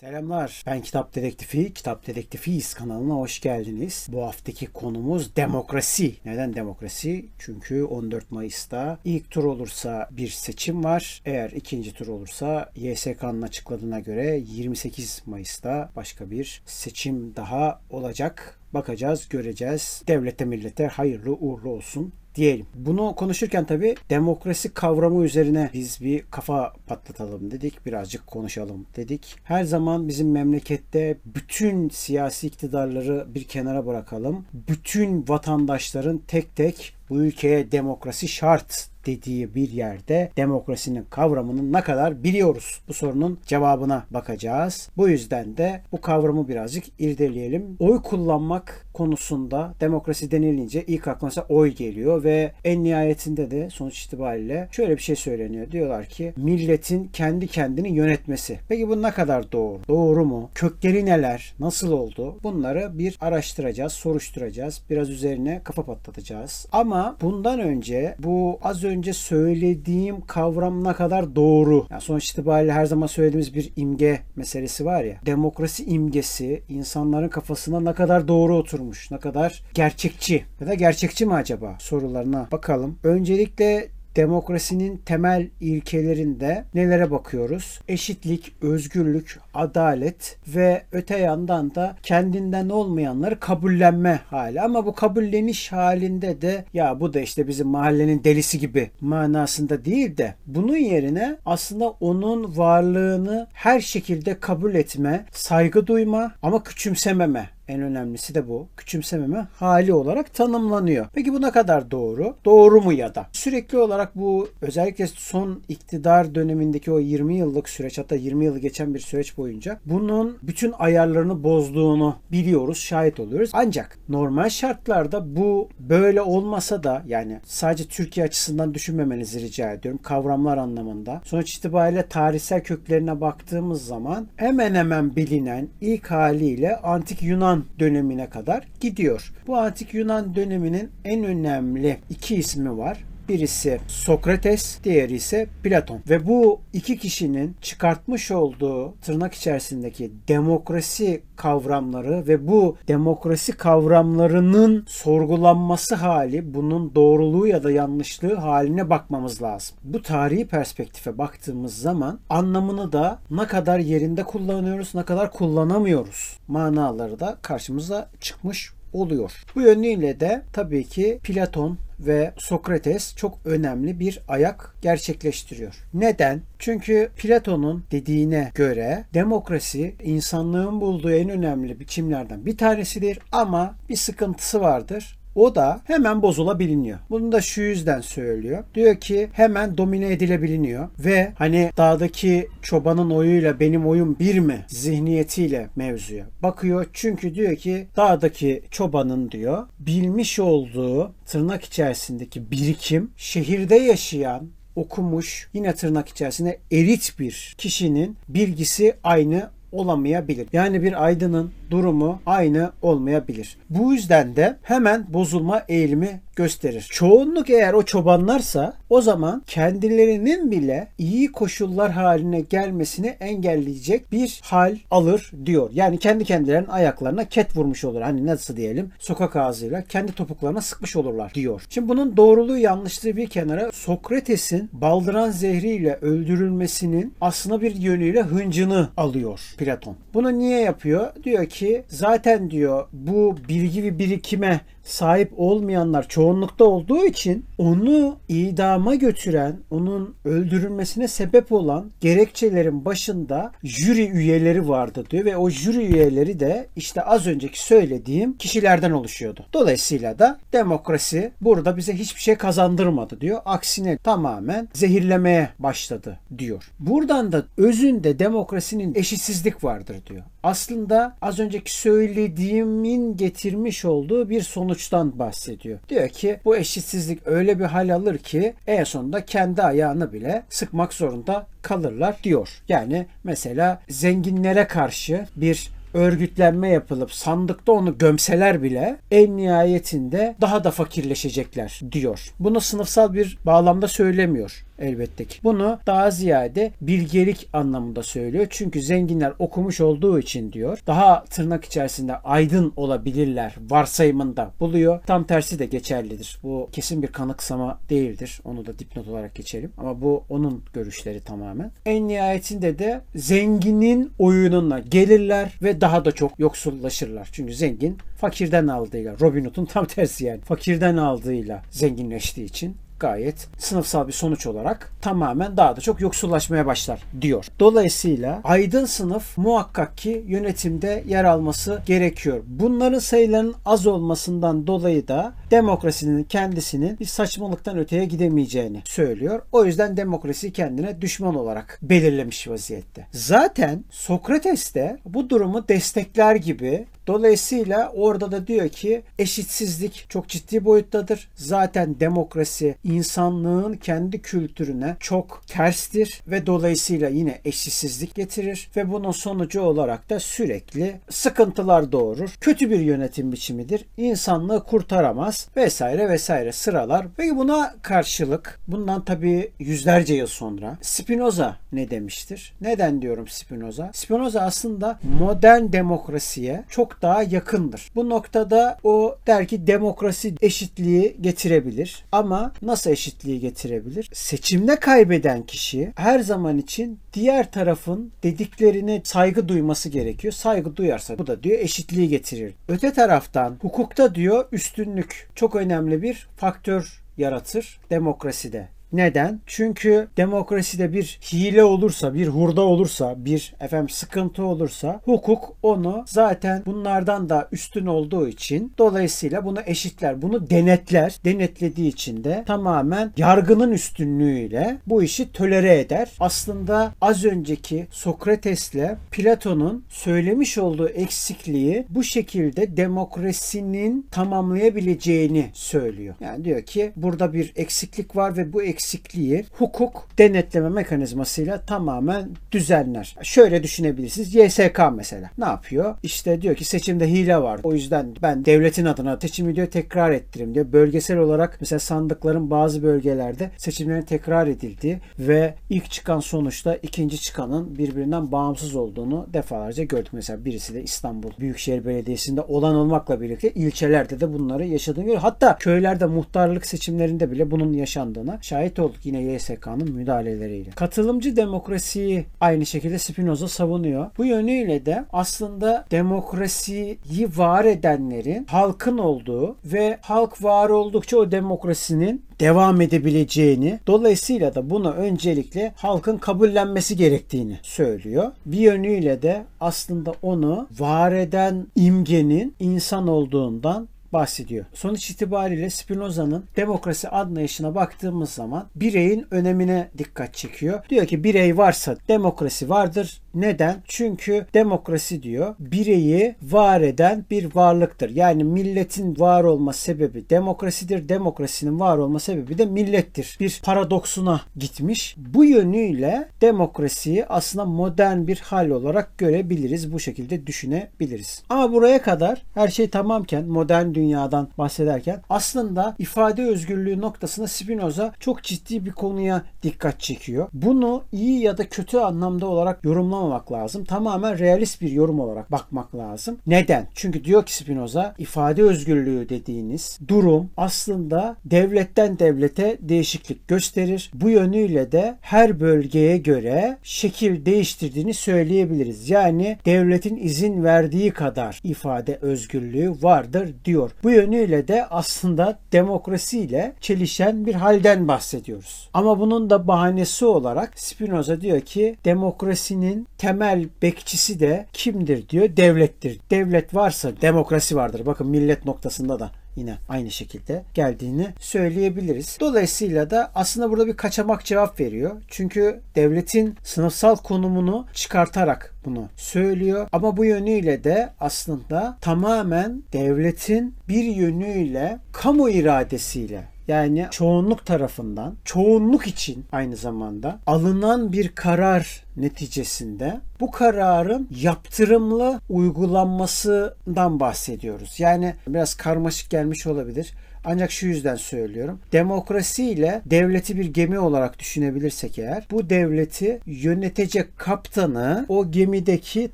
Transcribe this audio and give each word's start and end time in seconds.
Selamlar. 0.00 0.62
Ben 0.66 0.80
Kitap 0.82 1.14
Dedektifi. 1.14 1.74
Kitap 1.74 2.06
Dedektifiyiz 2.06 2.74
kanalına 2.74 3.14
hoş 3.14 3.40
geldiniz. 3.40 4.06
Bu 4.12 4.22
haftaki 4.22 4.66
konumuz 4.66 5.36
demokrasi. 5.36 6.14
Neden 6.24 6.54
demokrasi? 6.54 7.28
Çünkü 7.38 7.84
14 7.84 8.30
Mayıs'ta 8.30 8.98
ilk 9.04 9.30
tur 9.30 9.44
olursa 9.44 10.08
bir 10.10 10.28
seçim 10.28 10.84
var. 10.84 11.22
Eğer 11.24 11.50
ikinci 11.50 11.94
tur 11.94 12.06
olursa 12.06 12.72
YSK'nın 12.76 13.42
açıkladığına 13.42 14.00
göre 14.00 14.42
28 14.46 15.22
Mayıs'ta 15.26 15.90
başka 15.96 16.30
bir 16.30 16.62
seçim 16.66 17.36
daha 17.36 17.80
olacak. 17.90 18.60
Bakacağız, 18.74 19.28
göreceğiz. 19.28 20.02
Devlete 20.08 20.44
millete 20.44 20.86
hayırlı 20.86 21.32
uğurlu 21.32 21.70
olsun 21.70 22.12
diyelim. 22.38 22.66
Bunu 22.74 23.14
konuşurken 23.14 23.66
tabii 23.66 23.94
demokrasi 24.10 24.74
kavramı 24.74 25.24
üzerine 25.24 25.70
biz 25.74 26.00
bir 26.00 26.24
kafa 26.30 26.72
patlatalım 26.86 27.50
dedik. 27.50 27.86
Birazcık 27.86 28.26
konuşalım 28.26 28.86
dedik. 28.96 29.36
Her 29.44 29.64
zaman 29.64 30.08
bizim 30.08 30.30
memlekette 30.30 31.18
bütün 31.24 31.88
siyasi 31.88 32.46
iktidarları 32.46 33.26
bir 33.34 33.44
kenara 33.44 33.86
bırakalım. 33.86 34.44
Bütün 34.68 35.24
vatandaşların 35.28 36.18
tek 36.18 36.56
tek 36.56 36.94
bu 37.10 37.22
ülkeye 37.22 37.72
demokrasi 37.72 38.28
şart 38.28 38.88
dediği 39.08 39.54
bir 39.54 39.70
yerde 39.70 40.30
demokrasinin 40.36 41.04
kavramını 41.10 41.72
ne 41.72 41.80
kadar 41.80 42.22
biliyoruz? 42.24 42.80
Bu 42.88 42.92
sorunun 42.92 43.38
cevabına 43.46 44.06
bakacağız. 44.10 44.90
Bu 44.96 45.08
yüzden 45.08 45.56
de 45.56 45.80
bu 45.92 46.00
kavramı 46.00 46.48
birazcık 46.48 46.84
irdeleyelim. 46.98 47.76
Oy 47.80 48.02
kullanmak 48.02 48.86
konusunda 48.94 49.74
demokrasi 49.80 50.30
denilince 50.30 50.84
ilk 50.86 51.08
aklınıza 51.08 51.46
oy 51.48 51.68
geliyor 51.68 52.24
ve 52.24 52.52
en 52.64 52.84
nihayetinde 52.84 53.50
de 53.50 53.70
sonuç 53.70 54.04
itibariyle 54.04 54.68
şöyle 54.72 54.96
bir 54.96 55.02
şey 55.02 55.16
söyleniyor. 55.16 55.70
Diyorlar 55.70 56.06
ki 56.06 56.32
milletin 56.36 57.10
kendi 57.12 57.46
kendini 57.46 57.92
yönetmesi. 57.92 58.58
Peki 58.68 58.88
bu 58.88 59.02
ne 59.02 59.10
kadar 59.10 59.52
doğru? 59.52 59.80
Doğru 59.88 60.24
mu? 60.24 60.50
Kökleri 60.54 61.06
neler? 61.06 61.54
Nasıl 61.60 61.92
oldu? 61.92 62.38
Bunları 62.42 62.98
bir 62.98 63.18
araştıracağız, 63.20 63.92
soruşturacağız. 63.92 64.82
Biraz 64.90 65.10
üzerine 65.10 65.60
kafa 65.64 65.82
patlatacağız. 65.82 66.66
Ama 66.72 67.16
bundan 67.22 67.60
önce 67.60 68.16
bu 68.18 68.58
az 68.62 68.84
önce 68.84 68.97
söylediğim 69.12 70.20
kavram 70.20 70.84
ne 70.84 70.92
kadar 70.92 71.36
doğru? 71.36 71.86
Yani 71.90 72.00
sonuç 72.00 72.30
itibariyle 72.30 72.72
her 72.72 72.86
zaman 72.86 73.06
söylediğimiz 73.06 73.54
bir 73.54 73.72
imge 73.76 74.20
meselesi 74.36 74.84
var 74.84 75.04
ya. 75.04 75.20
Demokrasi 75.26 75.84
imgesi 75.84 76.62
insanların 76.68 77.28
kafasına 77.28 77.80
ne 77.80 77.92
kadar 77.92 78.28
doğru 78.28 78.56
oturmuş, 78.56 79.10
ne 79.10 79.18
kadar 79.18 79.62
gerçekçi 79.74 80.44
ya 80.60 80.66
da 80.66 80.74
gerçekçi 80.74 81.26
mi 81.26 81.34
acaba 81.34 81.76
sorularına 81.78 82.48
bakalım. 82.52 82.98
Öncelikle 83.02 83.88
demokrasinin 84.18 84.96
temel 84.96 85.48
ilkelerinde 85.60 86.64
nelere 86.74 87.10
bakıyoruz? 87.10 87.80
Eşitlik, 87.88 88.52
özgürlük, 88.62 89.40
adalet 89.54 90.38
ve 90.46 90.82
öte 90.92 91.18
yandan 91.18 91.74
da 91.74 91.96
kendinden 92.02 92.68
olmayanları 92.68 93.40
kabullenme 93.40 94.20
hali. 94.30 94.60
Ama 94.60 94.86
bu 94.86 94.94
kabulleniş 94.94 95.72
halinde 95.72 96.42
de 96.42 96.64
ya 96.74 97.00
bu 97.00 97.14
da 97.14 97.20
işte 97.20 97.48
bizim 97.48 97.68
mahallenin 97.68 98.24
delisi 98.24 98.58
gibi 98.58 98.90
manasında 99.00 99.84
değil 99.84 100.16
de 100.16 100.34
bunun 100.46 100.76
yerine 100.76 101.36
aslında 101.46 101.88
onun 101.88 102.56
varlığını 102.56 103.46
her 103.52 103.80
şekilde 103.80 104.40
kabul 104.40 104.74
etme, 104.74 105.24
saygı 105.32 105.86
duyma 105.86 106.32
ama 106.42 106.62
küçümsememe 106.62 107.57
en 107.68 107.82
önemlisi 107.82 108.34
de 108.34 108.48
bu. 108.48 108.68
Küçümsememe 108.76 109.46
hali 109.54 109.92
olarak 109.92 110.34
tanımlanıyor. 110.34 111.06
Peki 111.14 111.32
bu 111.32 111.42
ne 111.42 111.50
kadar 111.50 111.90
doğru? 111.90 112.36
Doğru 112.44 112.80
mu 112.80 112.92
ya 112.92 113.14
da? 113.14 113.26
Sürekli 113.32 113.78
olarak 113.78 114.16
bu 114.16 114.48
özellikle 114.62 115.06
son 115.06 115.62
iktidar 115.68 116.34
dönemindeki 116.34 116.92
o 116.92 116.98
20 116.98 117.36
yıllık 117.36 117.68
süreç 117.68 117.98
hatta 117.98 118.14
20 118.14 118.44
yılı 118.44 118.58
geçen 118.58 118.94
bir 118.94 119.00
süreç 119.00 119.36
boyunca 119.36 119.80
bunun 119.86 120.38
bütün 120.42 120.74
ayarlarını 120.78 121.42
bozduğunu 121.42 122.16
biliyoruz, 122.32 122.78
şahit 122.78 123.20
oluyoruz. 123.20 123.50
Ancak 123.52 123.98
normal 124.08 124.48
şartlarda 124.48 125.36
bu 125.36 125.68
böyle 125.78 126.22
olmasa 126.22 126.82
da 126.82 127.02
yani 127.06 127.40
sadece 127.44 127.84
Türkiye 127.84 128.26
açısından 128.26 128.74
düşünmemenizi 128.74 129.40
rica 129.40 129.72
ediyorum. 129.72 130.00
Kavramlar 130.02 130.56
anlamında. 130.58 131.20
Sonuç 131.24 131.54
itibariyle 131.56 132.08
tarihsel 132.08 132.62
köklerine 132.62 133.20
baktığımız 133.20 133.86
zaman 133.86 134.28
hemen 134.36 134.74
hemen 134.74 135.16
bilinen 135.16 135.68
ilk 135.80 136.10
haliyle 136.10 136.76
antik 136.76 137.22
Yunan 137.22 137.57
Yunan 137.58 137.78
dönemine 137.78 138.30
kadar 138.30 138.64
gidiyor. 138.80 139.32
Bu 139.46 139.56
antik 139.56 139.94
Yunan 139.94 140.34
döneminin 140.34 140.90
en 141.04 141.24
önemli 141.24 141.96
iki 142.10 142.34
ismi 142.34 142.78
var. 142.78 142.98
Birisi 143.28 143.80
Sokrates, 143.86 144.78
diğeri 144.84 145.14
ise 145.14 145.46
Platon. 145.62 146.00
Ve 146.08 146.26
bu 146.26 146.60
iki 146.72 146.98
kişinin 146.98 147.56
çıkartmış 147.60 148.30
olduğu 148.30 148.94
tırnak 148.94 149.34
içerisindeki 149.34 150.12
demokrasi 150.28 151.22
kavramları 151.36 152.26
ve 152.28 152.48
bu 152.48 152.76
demokrasi 152.88 153.52
kavramlarının 153.52 154.84
sorgulanması 154.88 155.94
hali, 155.94 156.54
bunun 156.54 156.94
doğruluğu 156.94 157.46
ya 157.46 157.62
da 157.62 157.70
yanlışlığı 157.70 158.34
haline 158.34 158.90
bakmamız 158.90 159.42
lazım. 159.42 159.76
Bu 159.84 160.02
tarihi 160.02 160.46
perspektife 160.46 161.18
baktığımız 161.18 161.78
zaman 161.78 162.20
anlamını 162.30 162.92
da 162.92 163.18
ne 163.30 163.46
kadar 163.46 163.78
yerinde 163.78 164.22
kullanıyoruz, 164.22 164.94
ne 164.94 165.04
kadar 165.04 165.32
kullanamıyoruz 165.32 166.38
manaları 166.48 167.20
da 167.20 167.38
karşımıza 167.42 168.10
çıkmış 168.20 168.72
oluyor. 168.92 169.44
Bu 169.54 169.60
yönüyle 169.60 170.20
de 170.20 170.42
tabii 170.52 170.84
ki 170.84 171.20
Platon 171.22 171.78
ve 172.00 172.32
Sokrates 172.38 173.16
çok 173.16 173.38
önemli 173.44 174.00
bir 174.00 174.20
ayak 174.28 174.74
gerçekleştiriyor. 174.82 175.74
Neden? 175.94 176.40
Çünkü 176.58 177.10
Platon'un 177.16 177.84
dediğine 177.90 178.52
göre 178.54 179.04
demokrasi 179.14 179.94
insanlığın 180.02 180.80
bulduğu 180.80 181.12
en 181.12 181.28
önemli 181.28 181.80
biçimlerden 181.80 182.46
bir 182.46 182.56
tanesidir 182.56 183.18
ama 183.32 183.74
bir 183.88 183.96
sıkıntısı 183.96 184.60
vardır. 184.60 185.17
O 185.38 185.54
da 185.54 185.80
hemen 185.84 186.22
bozulabiliyor. 186.22 186.98
Bunu 187.10 187.32
da 187.32 187.40
şu 187.40 187.62
yüzden 187.62 188.00
söylüyor. 188.00 188.64
Diyor 188.74 188.96
ki 188.96 189.28
hemen 189.32 189.78
domine 189.78 190.12
edilebiliniyor 190.12 190.88
ve 190.98 191.32
hani 191.38 191.70
dağdaki 191.76 192.48
çobanın 192.62 193.10
oyuyla 193.10 193.60
benim 193.60 193.86
oyum 193.86 194.18
bir 194.18 194.38
mi 194.38 194.64
zihniyetiyle 194.68 195.68
mevzuya 195.76 196.26
bakıyor. 196.42 196.86
Çünkü 196.92 197.34
diyor 197.34 197.56
ki 197.56 197.86
dağdaki 197.96 198.62
çobanın 198.70 199.30
diyor 199.30 199.66
bilmiş 199.78 200.38
olduğu 200.38 201.12
tırnak 201.26 201.64
içerisindeki 201.64 202.50
birikim 202.50 203.10
şehirde 203.16 203.76
yaşayan 203.76 204.48
okumuş 204.76 205.48
yine 205.52 205.74
tırnak 205.74 206.08
içerisinde 206.08 206.58
erit 206.72 207.14
bir 207.18 207.54
kişinin 207.58 208.16
bilgisi 208.28 208.94
aynı 209.04 209.50
olamayabilir. 209.72 210.48
Yani 210.52 210.82
bir 210.82 211.04
aydının 211.04 211.52
durumu 211.70 212.20
aynı 212.26 212.72
olmayabilir. 212.82 213.58
Bu 213.70 213.92
yüzden 213.92 214.36
de 214.36 214.56
hemen 214.62 215.06
bozulma 215.08 215.62
eğilimi 215.68 216.20
gösterir. 216.38 216.86
Çoğunluk 216.90 217.50
eğer 217.50 217.72
o 217.72 217.82
çobanlarsa 217.82 218.74
o 218.90 219.00
zaman 219.00 219.42
kendilerinin 219.46 220.50
bile 220.50 220.88
iyi 220.98 221.32
koşullar 221.32 221.90
haline 221.90 222.40
gelmesini 222.40 223.06
engelleyecek 223.06 224.12
bir 224.12 224.40
hal 224.44 224.76
alır 224.90 225.32
diyor. 225.46 225.70
Yani 225.72 225.98
kendi 225.98 226.24
kendilerinin 226.24 226.68
ayaklarına 226.68 227.24
ket 227.24 227.56
vurmuş 227.56 227.84
olur. 227.84 228.00
Hani 228.00 228.26
nasıl 228.26 228.56
diyelim 228.56 228.90
sokak 228.98 229.36
ağzıyla 229.36 229.82
kendi 229.82 230.12
topuklarına 230.12 230.60
sıkmış 230.60 230.96
olurlar 230.96 231.34
diyor. 231.34 231.62
Şimdi 231.70 231.88
bunun 231.88 232.16
doğruluğu 232.16 232.58
yanlışlığı 232.58 233.16
bir 233.16 233.28
kenara 233.28 233.72
Sokrates'in 233.72 234.70
baldıran 234.72 235.30
zehriyle 235.30 235.98
öldürülmesinin 236.02 237.14
aslında 237.20 237.60
bir 237.60 237.74
yönüyle 237.74 238.22
hıncını 238.22 238.88
alıyor 238.96 239.40
Platon. 239.58 239.96
Bunu 240.14 240.38
niye 240.38 240.60
yapıyor? 240.60 241.08
Diyor 241.24 241.46
ki 241.46 241.57
zaten 241.88 242.50
diyor 242.50 242.88
bu 242.92 243.36
bilgi 243.48 243.82
ve 243.82 243.98
birikime 243.98 244.60
sahip 244.88 245.32
olmayanlar 245.36 246.08
çoğunlukta 246.08 246.64
olduğu 246.64 247.04
için 247.04 247.44
onu 247.58 248.16
idama 248.28 248.94
götüren, 248.94 249.56
onun 249.70 250.14
öldürülmesine 250.24 251.08
sebep 251.08 251.52
olan 251.52 251.90
gerekçelerin 252.00 252.84
başında 252.84 253.52
jüri 253.64 254.08
üyeleri 254.08 254.68
vardı 254.68 255.04
diyor 255.10 255.24
ve 255.24 255.36
o 255.36 255.50
jüri 255.50 255.86
üyeleri 255.86 256.40
de 256.40 256.66
işte 256.76 257.02
az 257.02 257.26
önceki 257.26 257.62
söylediğim 257.62 258.36
kişilerden 258.36 258.90
oluşuyordu. 258.90 259.46
Dolayısıyla 259.52 260.18
da 260.18 260.38
demokrasi 260.52 261.32
burada 261.40 261.76
bize 261.76 261.94
hiçbir 261.94 262.20
şey 262.20 262.34
kazandırmadı 262.34 263.20
diyor. 263.20 263.40
Aksine 263.44 263.98
tamamen 263.98 264.68
zehirlemeye 264.72 265.48
başladı 265.58 266.18
diyor. 266.38 266.70
Buradan 266.78 267.32
da 267.32 267.44
özünde 267.56 268.18
demokrasinin 268.18 268.94
eşitsizlik 268.94 269.64
vardır 269.64 269.96
diyor. 270.06 270.22
Aslında 270.42 271.16
az 271.22 271.38
önceki 271.38 271.80
söylediğimin 271.80 273.16
getirmiş 273.16 273.84
olduğu 273.84 274.30
bir 274.30 274.42
sonuç 274.42 274.77
sonuçtan 274.78 275.18
bahsediyor. 275.18 275.78
Diyor 275.88 276.08
ki 276.08 276.40
bu 276.44 276.56
eşitsizlik 276.56 277.26
öyle 277.26 277.58
bir 277.58 277.64
hal 277.64 277.94
alır 277.94 278.18
ki 278.18 278.54
en 278.66 278.84
sonunda 278.84 279.24
kendi 279.24 279.62
ayağını 279.62 280.12
bile 280.12 280.42
sıkmak 280.48 280.94
zorunda 280.94 281.46
kalırlar 281.62 282.16
diyor. 282.24 282.48
Yani 282.68 283.06
mesela 283.24 283.80
zenginlere 283.88 284.66
karşı 284.66 285.26
bir 285.36 285.70
örgütlenme 285.94 286.68
yapılıp 286.68 287.12
sandıkta 287.12 287.72
onu 287.72 287.98
gömseler 287.98 288.62
bile 288.62 288.96
en 289.10 289.36
nihayetinde 289.36 290.34
daha 290.40 290.64
da 290.64 290.70
fakirleşecekler 290.70 291.80
diyor. 291.92 292.32
Bunu 292.40 292.60
sınıfsal 292.60 293.14
bir 293.14 293.38
bağlamda 293.46 293.88
söylemiyor 293.88 294.64
elbette 294.78 295.24
ki. 295.24 295.38
Bunu 295.44 295.78
daha 295.86 296.10
ziyade 296.10 296.72
bilgelik 296.80 297.48
anlamında 297.52 298.02
söylüyor. 298.02 298.46
Çünkü 298.50 298.82
zenginler 298.82 299.32
okumuş 299.38 299.80
olduğu 299.80 300.18
için 300.18 300.52
diyor. 300.52 300.78
Daha 300.86 301.24
tırnak 301.24 301.64
içerisinde 301.64 302.16
aydın 302.16 302.72
olabilirler 302.76 303.54
varsayımında 303.70 304.52
buluyor. 304.60 305.00
Tam 305.06 305.24
tersi 305.24 305.58
de 305.58 305.66
geçerlidir. 305.66 306.38
Bu 306.42 306.68
kesin 306.72 307.02
bir 307.02 307.08
kanıksama 307.08 307.80
değildir. 307.90 308.40
Onu 308.44 308.66
da 308.66 308.78
dipnot 308.78 309.08
olarak 309.08 309.34
geçelim. 309.34 309.72
Ama 309.78 310.02
bu 310.02 310.24
onun 310.28 310.64
görüşleri 310.74 311.20
tamamen. 311.20 311.72
En 311.86 312.08
nihayetinde 312.08 312.78
de 312.78 313.00
zenginin 313.14 314.12
oyununa 314.18 314.78
gelirler 314.78 315.52
ve 315.62 315.80
daha 315.80 316.04
da 316.04 316.12
çok 316.12 316.38
yoksullaşırlar. 316.38 317.28
Çünkü 317.32 317.54
zengin 317.54 317.98
fakirden 318.20 318.66
aldığıyla 318.66 319.16
Robin 319.20 319.44
Hood'un 319.44 319.64
tam 319.64 319.84
tersi 319.86 320.24
yani. 320.24 320.40
Fakirden 320.40 320.96
aldığıyla 320.96 321.62
zenginleştiği 321.70 322.46
için 322.46 322.76
gayet 323.00 323.48
sınıfsal 323.58 324.08
bir 324.08 324.12
sonuç 324.12 324.46
olarak 324.46 324.92
tamamen 325.00 325.56
daha 325.56 325.76
da 325.76 325.80
çok 325.80 326.00
yoksullaşmaya 326.00 326.66
başlar 326.66 327.02
diyor. 327.20 327.46
Dolayısıyla 327.60 328.40
aydın 328.44 328.84
sınıf 328.84 329.38
muhakkak 329.38 329.98
ki 329.98 330.24
yönetimde 330.26 331.04
yer 331.08 331.24
alması 331.24 331.82
gerekiyor. 331.86 332.40
Bunların 332.46 332.98
sayılarının 332.98 333.54
az 333.66 333.86
olmasından 333.86 334.66
dolayı 334.66 335.08
da 335.08 335.32
demokrasinin 335.50 336.24
kendisinin 336.24 336.98
bir 336.98 337.04
saçmalıktan 337.04 337.78
öteye 337.78 338.04
gidemeyeceğini 338.04 338.82
söylüyor. 338.84 339.42
O 339.52 339.64
yüzden 339.64 339.96
demokrasi 339.96 340.52
kendine 340.52 341.00
düşman 341.00 341.34
olarak 341.34 341.78
belirlemiş 341.82 342.48
vaziyette. 342.48 343.06
Zaten 343.12 343.84
Sokrates 343.90 344.74
de 344.74 344.98
bu 345.04 345.30
durumu 345.30 345.68
destekler 345.68 346.34
gibi 346.34 346.86
Dolayısıyla 347.08 347.92
orada 347.94 348.32
da 348.32 348.46
diyor 348.46 348.68
ki 348.68 349.02
eşitsizlik 349.18 350.06
çok 350.08 350.28
ciddi 350.28 350.64
boyuttadır. 350.64 351.28
Zaten 351.34 352.00
demokrasi 352.00 352.74
insanlığın 352.84 353.72
kendi 353.74 354.22
kültürüne 354.22 354.96
çok 355.00 355.42
terstir 355.46 356.22
ve 356.26 356.46
dolayısıyla 356.46 357.08
yine 357.08 357.40
eşitsizlik 357.44 358.14
getirir 358.14 358.68
ve 358.76 358.92
bunun 358.92 359.10
sonucu 359.10 359.60
olarak 359.60 360.10
da 360.10 360.20
sürekli 360.20 361.00
sıkıntılar 361.10 361.92
doğurur. 361.92 362.30
Kötü 362.40 362.70
bir 362.70 362.80
yönetim 362.80 363.32
biçimidir. 363.32 363.84
İnsanlığı 363.96 364.64
kurtaramaz 364.64 365.48
vesaire 365.56 366.08
vesaire 366.08 366.52
sıralar. 366.52 367.06
Ve 367.18 367.36
buna 367.36 367.74
karşılık 367.82 368.60
bundan 368.68 369.04
tabii 369.04 369.50
yüzlerce 369.58 370.14
yıl 370.14 370.26
sonra 370.26 370.78
Spinoza 370.82 371.56
ne 371.72 371.90
demiştir? 371.90 372.52
Neden 372.60 373.02
diyorum 373.02 373.28
Spinoza? 373.28 373.90
Spinoza 373.94 374.40
aslında 374.40 374.98
modern 375.20 375.72
demokrasiye 375.72 376.64
çok 376.68 376.97
daha 377.02 377.22
yakındır. 377.22 377.90
Bu 377.94 378.08
noktada 378.08 378.78
o 378.84 379.18
der 379.26 379.46
ki 379.46 379.66
demokrasi 379.66 380.34
eşitliği 380.40 381.16
getirebilir. 381.20 382.04
Ama 382.12 382.52
nasıl 382.62 382.90
eşitliği 382.90 383.40
getirebilir? 383.40 384.10
Seçimde 384.12 384.76
kaybeden 384.76 385.42
kişi 385.42 385.92
her 385.96 386.20
zaman 386.20 386.58
için 386.58 386.98
diğer 387.14 387.52
tarafın 387.52 388.12
dediklerine 388.22 389.00
saygı 389.04 389.48
duyması 389.48 389.88
gerekiyor. 389.88 390.32
Saygı 390.32 390.76
duyarsa 390.76 391.18
bu 391.18 391.26
da 391.26 391.42
diyor 391.42 391.58
eşitliği 391.58 392.08
getirir. 392.08 392.54
Öte 392.68 392.92
taraftan 392.92 393.56
hukukta 393.60 394.14
diyor 394.14 394.44
üstünlük 394.52 395.28
çok 395.34 395.56
önemli 395.56 396.02
bir 396.02 396.28
faktör 396.36 397.02
yaratır 397.18 397.80
demokraside. 397.90 398.68
Neden? 398.92 399.40
Çünkü 399.46 400.08
demokraside 400.16 400.92
bir 400.92 401.18
hile 401.32 401.64
olursa, 401.64 402.14
bir 402.14 402.28
hurda 402.28 402.62
olursa, 402.62 403.24
bir 403.24 403.54
efendim 403.60 403.88
sıkıntı 403.88 404.44
olursa 404.44 405.00
hukuk 405.04 405.56
onu 405.62 406.04
zaten 406.06 406.62
bunlardan 406.66 407.28
da 407.28 407.48
üstün 407.52 407.86
olduğu 407.86 408.28
için 408.28 408.72
dolayısıyla 408.78 409.44
bunu 409.44 409.58
eşitler, 409.66 410.22
bunu 410.22 410.50
denetler. 410.50 411.16
Denetlediği 411.24 411.88
için 411.88 412.24
de 412.24 412.44
tamamen 412.46 413.12
yargının 413.16 413.72
üstünlüğüyle 413.72 414.78
bu 414.86 415.02
işi 415.02 415.32
tölere 415.32 415.78
eder. 415.78 416.10
Aslında 416.20 416.94
az 417.00 417.24
önceki 417.24 417.86
Sokrates'le 417.90 418.96
Platon'un 419.10 419.84
söylemiş 419.88 420.58
olduğu 420.58 420.88
eksikliği 420.88 421.86
bu 421.88 422.04
şekilde 422.04 422.76
demokrasinin 422.76 424.06
tamamlayabileceğini 424.10 425.50
söylüyor. 425.52 426.14
Yani 426.20 426.44
diyor 426.44 426.62
ki 426.62 426.92
burada 426.96 427.32
bir 427.32 427.52
eksiklik 427.56 428.16
var 428.16 428.36
ve 428.36 428.52
bu 428.52 428.62
eksiklik 428.62 428.77
eksikliği 428.78 429.44
hukuk 429.52 430.08
denetleme 430.18 430.68
mekanizmasıyla 430.68 431.60
tamamen 431.60 432.28
düzenler. 432.52 433.16
Şöyle 433.22 433.62
düşünebilirsiniz. 433.62 434.34
YSK 434.34 434.80
mesela 434.96 435.30
ne 435.38 435.44
yapıyor? 435.44 435.94
İşte 436.02 436.42
diyor 436.42 436.54
ki 436.54 436.64
seçimde 436.64 437.10
hile 437.10 437.36
var. 437.36 437.60
O 437.62 437.74
yüzden 437.74 438.14
ben 438.22 438.44
devletin 438.44 438.84
adına 438.84 439.18
seçimi 439.20 439.56
diyor 439.56 439.66
tekrar 439.66 440.10
ettirim 440.10 440.54
diyor. 440.54 440.72
Bölgesel 440.72 441.18
olarak 441.18 441.56
mesela 441.60 441.78
sandıkların 441.78 442.50
bazı 442.50 442.82
bölgelerde 442.82 443.50
seçimlerin 443.56 444.02
tekrar 444.02 444.46
edildiği 444.46 444.98
ve 445.18 445.54
ilk 445.70 445.90
çıkan 445.90 446.20
sonuçta 446.20 446.74
ikinci 446.74 447.20
çıkanın 447.20 447.78
birbirinden 447.78 448.32
bağımsız 448.32 448.74
olduğunu 448.74 449.26
defalarca 449.32 449.84
gördük. 449.84 450.12
Mesela 450.12 450.44
birisi 450.44 450.74
de 450.74 450.82
İstanbul 450.82 451.30
Büyükşehir 451.40 451.84
Belediyesi'nde 451.84 452.40
olan 452.40 452.74
olmakla 452.74 453.20
birlikte 453.20 453.50
ilçelerde 453.50 454.20
de 454.20 454.32
bunları 454.32 454.64
yaşadığını 454.66 455.04
görüyoruz. 455.04 455.24
Hatta 455.24 455.56
köylerde 455.58 456.06
muhtarlık 456.06 456.66
seçimlerinde 456.66 457.30
bile 457.30 457.50
bunun 457.50 457.72
yaşandığına 457.72 458.38
şahit 458.42 458.67
şahit 458.68 458.78
olduk 458.78 459.06
yine 459.06 459.20
YSK'nın 459.22 459.92
müdahaleleriyle. 459.92 460.70
Katılımcı 460.70 461.36
demokrasiyi 461.36 462.24
aynı 462.40 462.66
şekilde 462.66 462.98
Spinoza 462.98 463.48
savunuyor. 463.48 464.10
Bu 464.18 464.24
yönüyle 464.24 464.86
de 464.86 465.04
aslında 465.12 465.84
demokrasiyi 465.90 466.98
var 467.36 467.64
edenlerin 467.64 468.44
halkın 468.44 468.98
olduğu 468.98 469.56
ve 469.64 469.98
halk 470.02 470.42
var 470.42 470.68
oldukça 470.68 471.16
o 471.16 471.30
demokrasinin 471.30 472.22
devam 472.40 472.80
edebileceğini 472.80 473.80
dolayısıyla 473.86 474.54
da 474.54 474.70
buna 474.70 474.92
öncelikle 474.92 475.72
halkın 475.76 476.18
kabullenmesi 476.18 476.96
gerektiğini 476.96 477.58
söylüyor. 477.62 478.32
Bir 478.46 478.58
yönüyle 478.58 479.22
de 479.22 479.44
aslında 479.60 480.14
onu 480.22 480.68
var 480.78 481.12
eden 481.12 481.66
imgenin 481.76 482.54
insan 482.60 483.08
olduğundan 483.08 483.88
bahsediyor. 484.12 484.64
Sonuç 484.74 485.10
itibariyle 485.10 485.70
Spinoza'nın 485.70 486.44
demokrasi 486.56 487.08
anlayışına 487.08 487.74
baktığımız 487.74 488.30
zaman 488.30 488.68
bireyin 488.76 489.26
önemine 489.30 489.88
dikkat 489.98 490.34
çekiyor. 490.34 490.84
Diyor 490.90 491.06
ki 491.06 491.24
birey 491.24 491.58
varsa 491.58 491.96
demokrasi 492.08 492.68
vardır. 492.68 493.20
Neden? 493.34 493.76
Çünkü 493.84 494.46
demokrasi 494.54 495.22
diyor 495.22 495.54
bireyi 495.58 496.34
var 496.42 496.80
eden 496.80 497.24
bir 497.30 497.54
varlıktır. 497.54 498.10
Yani 498.10 498.44
milletin 498.44 499.18
var 499.18 499.44
olma 499.44 499.72
sebebi 499.72 500.30
demokrasidir. 500.30 501.08
Demokrasinin 501.08 501.80
var 501.80 501.98
olma 501.98 502.20
sebebi 502.20 502.58
de 502.58 502.66
millettir. 502.66 503.36
Bir 503.40 503.60
paradoksuna 503.64 504.40
gitmiş. 504.56 505.14
Bu 505.16 505.44
yönüyle 505.44 506.28
demokrasiyi 506.40 507.26
aslında 507.26 507.64
modern 507.64 508.26
bir 508.26 508.38
hal 508.38 508.70
olarak 508.70 509.18
görebiliriz. 509.18 509.92
Bu 509.92 510.00
şekilde 510.00 510.46
düşünebiliriz. 510.46 511.42
Ama 511.48 511.72
buraya 511.72 512.02
kadar 512.02 512.42
her 512.54 512.68
şey 512.68 512.90
tamamken 512.90 513.44
modern 513.44 513.94
dünyadan 513.98 514.48
bahsederken 514.58 515.22
aslında 515.30 515.96
ifade 515.98 516.42
özgürlüğü 516.44 517.00
noktasında 517.00 517.46
Spinoza 517.46 518.12
çok 518.20 518.42
ciddi 518.42 518.84
bir 518.84 518.92
konuya 518.92 519.42
dikkat 519.62 520.00
çekiyor. 520.00 520.48
Bunu 520.52 521.02
iyi 521.12 521.40
ya 521.40 521.58
da 521.58 521.68
kötü 521.68 521.98
anlamda 521.98 522.46
olarak 522.46 522.84
yorumlamamak 522.84 523.52
lazım. 523.52 523.84
Tamamen 523.84 524.38
realist 524.38 524.80
bir 524.80 524.90
yorum 524.90 525.20
olarak 525.20 525.52
bakmak 525.52 525.94
lazım. 525.94 526.38
Neden? 526.46 526.86
Çünkü 526.94 527.24
diyor 527.24 527.46
ki 527.46 527.56
Spinoza 527.56 528.14
ifade 528.18 528.62
özgürlüğü 528.62 529.28
dediğiniz 529.28 529.98
durum 530.08 530.50
aslında 530.56 531.36
devletten 531.44 532.18
devlete 532.18 532.78
değişiklik 532.80 533.48
gösterir. 533.48 534.10
Bu 534.14 534.30
yönüyle 534.30 534.92
de 534.92 535.16
her 535.20 535.60
bölgeye 535.60 536.18
göre 536.18 536.78
şekil 536.82 537.46
değiştirdiğini 537.46 538.14
söyleyebiliriz. 538.14 539.10
Yani 539.10 539.58
devletin 539.66 540.16
izin 540.16 540.64
verdiği 540.64 541.10
kadar 541.10 541.60
ifade 541.64 542.18
özgürlüğü 542.22 542.92
vardır 543.02 543.54
diyor. 543.64 543.87
Bu 544.02 544.10
yönüyle 544.10 544.68
de 544.68 544.86
aslında 544.86 545.58
demokrasiyle 545.72 546.72
çelişen 546.80 547.46
bir 547.46 547.54
halden 547.54 548.08
bahsediyoruz. 548.08 548.88
Ama 548.94 549.20
bunun 549.20 549.50
da 549.50 549.68
bahanesi 549.68 550.24
olarak 550.24 550.80
Spinoza 550.80 551.40
diyor 551.40 551.60
ki 551.60 551.96
demokrasinin 552.04 553.08
temel 553.18 553.68
bekçisi 553.82 554.40
de 554.40 554.66
kimdir 554.72 555.28
diyor? 555.28 555.56
Devlettir. 555.56 556.20
Devlet 556.30 556.74
varsa 556.74 557.12
demokrasi 557.22 557.76
vardır. 557.76 558.06
Bakın 558.06 558.26
millet 558.26 558.64
noktasında 558.64 559.20
da 559.20 559.30
yine 559.56 559.78
aynı 559.88 560.10
şekilde 560.10 560.64
geldiğini 560.74 561.28
söyleyebiliriz. 561.40 562.36
Dolayısıyla 562.40 563.10
da 563.10 563.30
aslında 563.34 563.70
burada 563.70 563.86
bir 563.86 563.96
kaçamak 563.96 564.44
cevap 564.44 564.80
veriyor. 564.80 565.22
Çünkü 565.28 565.80
devletin 565.94 566.56
sınıfsal 566.62 567.16
konumunu 567.16 567.86
çıkartarak 567.94 568.74
bunu 568.84 569.08
söylüyor. 569.16 569.88
Ama 569.92 570.16
bu 570.16 570.24
yönüyle 570.24 570.84
de 570.84 571.12
aslında 571.20 571.98
tamamen 572.00 572.82
devletin 572.92 573.74
bir 573.88 574.04
yönüyle 574.04 574.98
kamu 575.12 575.50
iradesiyle 575.50 576.57
yani 576.68 577.06
çoğunluk 577.10 577.66
tarafından, 577.66 578.34
çoğunluk 578.44 579.06
için 579.06 579.44
aynı 579.52 579.76
zamanda 579.76 580.38
alınan 580.46 581.12
bir 581.12 581.28
karar 581.28 582.04
neticesinde 582.16 583.20
bu 583.40 583.50
kararın 583.50 584.28
yaptırımlı 584.40 585.40
uygulanmasından 585.48 587.20
bahsediyoruz. 587.20 588.00
Yani 588.00 588.34
biraz 588.48 588.74
karmaşık 588.74 589.30
gelmiş 589.30 589.66
olabilir 589.66 590.14
Ancak 590.44 590.70
şu 590.70 590.86
yüzden 590.86 591.14
söylüyorum. 591.14 591.80
Demokrasi 591.92 592.70
ile 592.70 593.02
devleti 593.06 593.58
bir 593.58 593.64
gemi 593.64 593.98
olarak 593.98 594.38
düşünebilirsek 594.38 595.18
eğer 595.18 595.46
bu 595.50 595.70
devleti 595.70 596.40
yönetecek 596.46 597.38
kaptanı 597.38 598.26
o 598.28 598.50
gemideki 598.50 599.30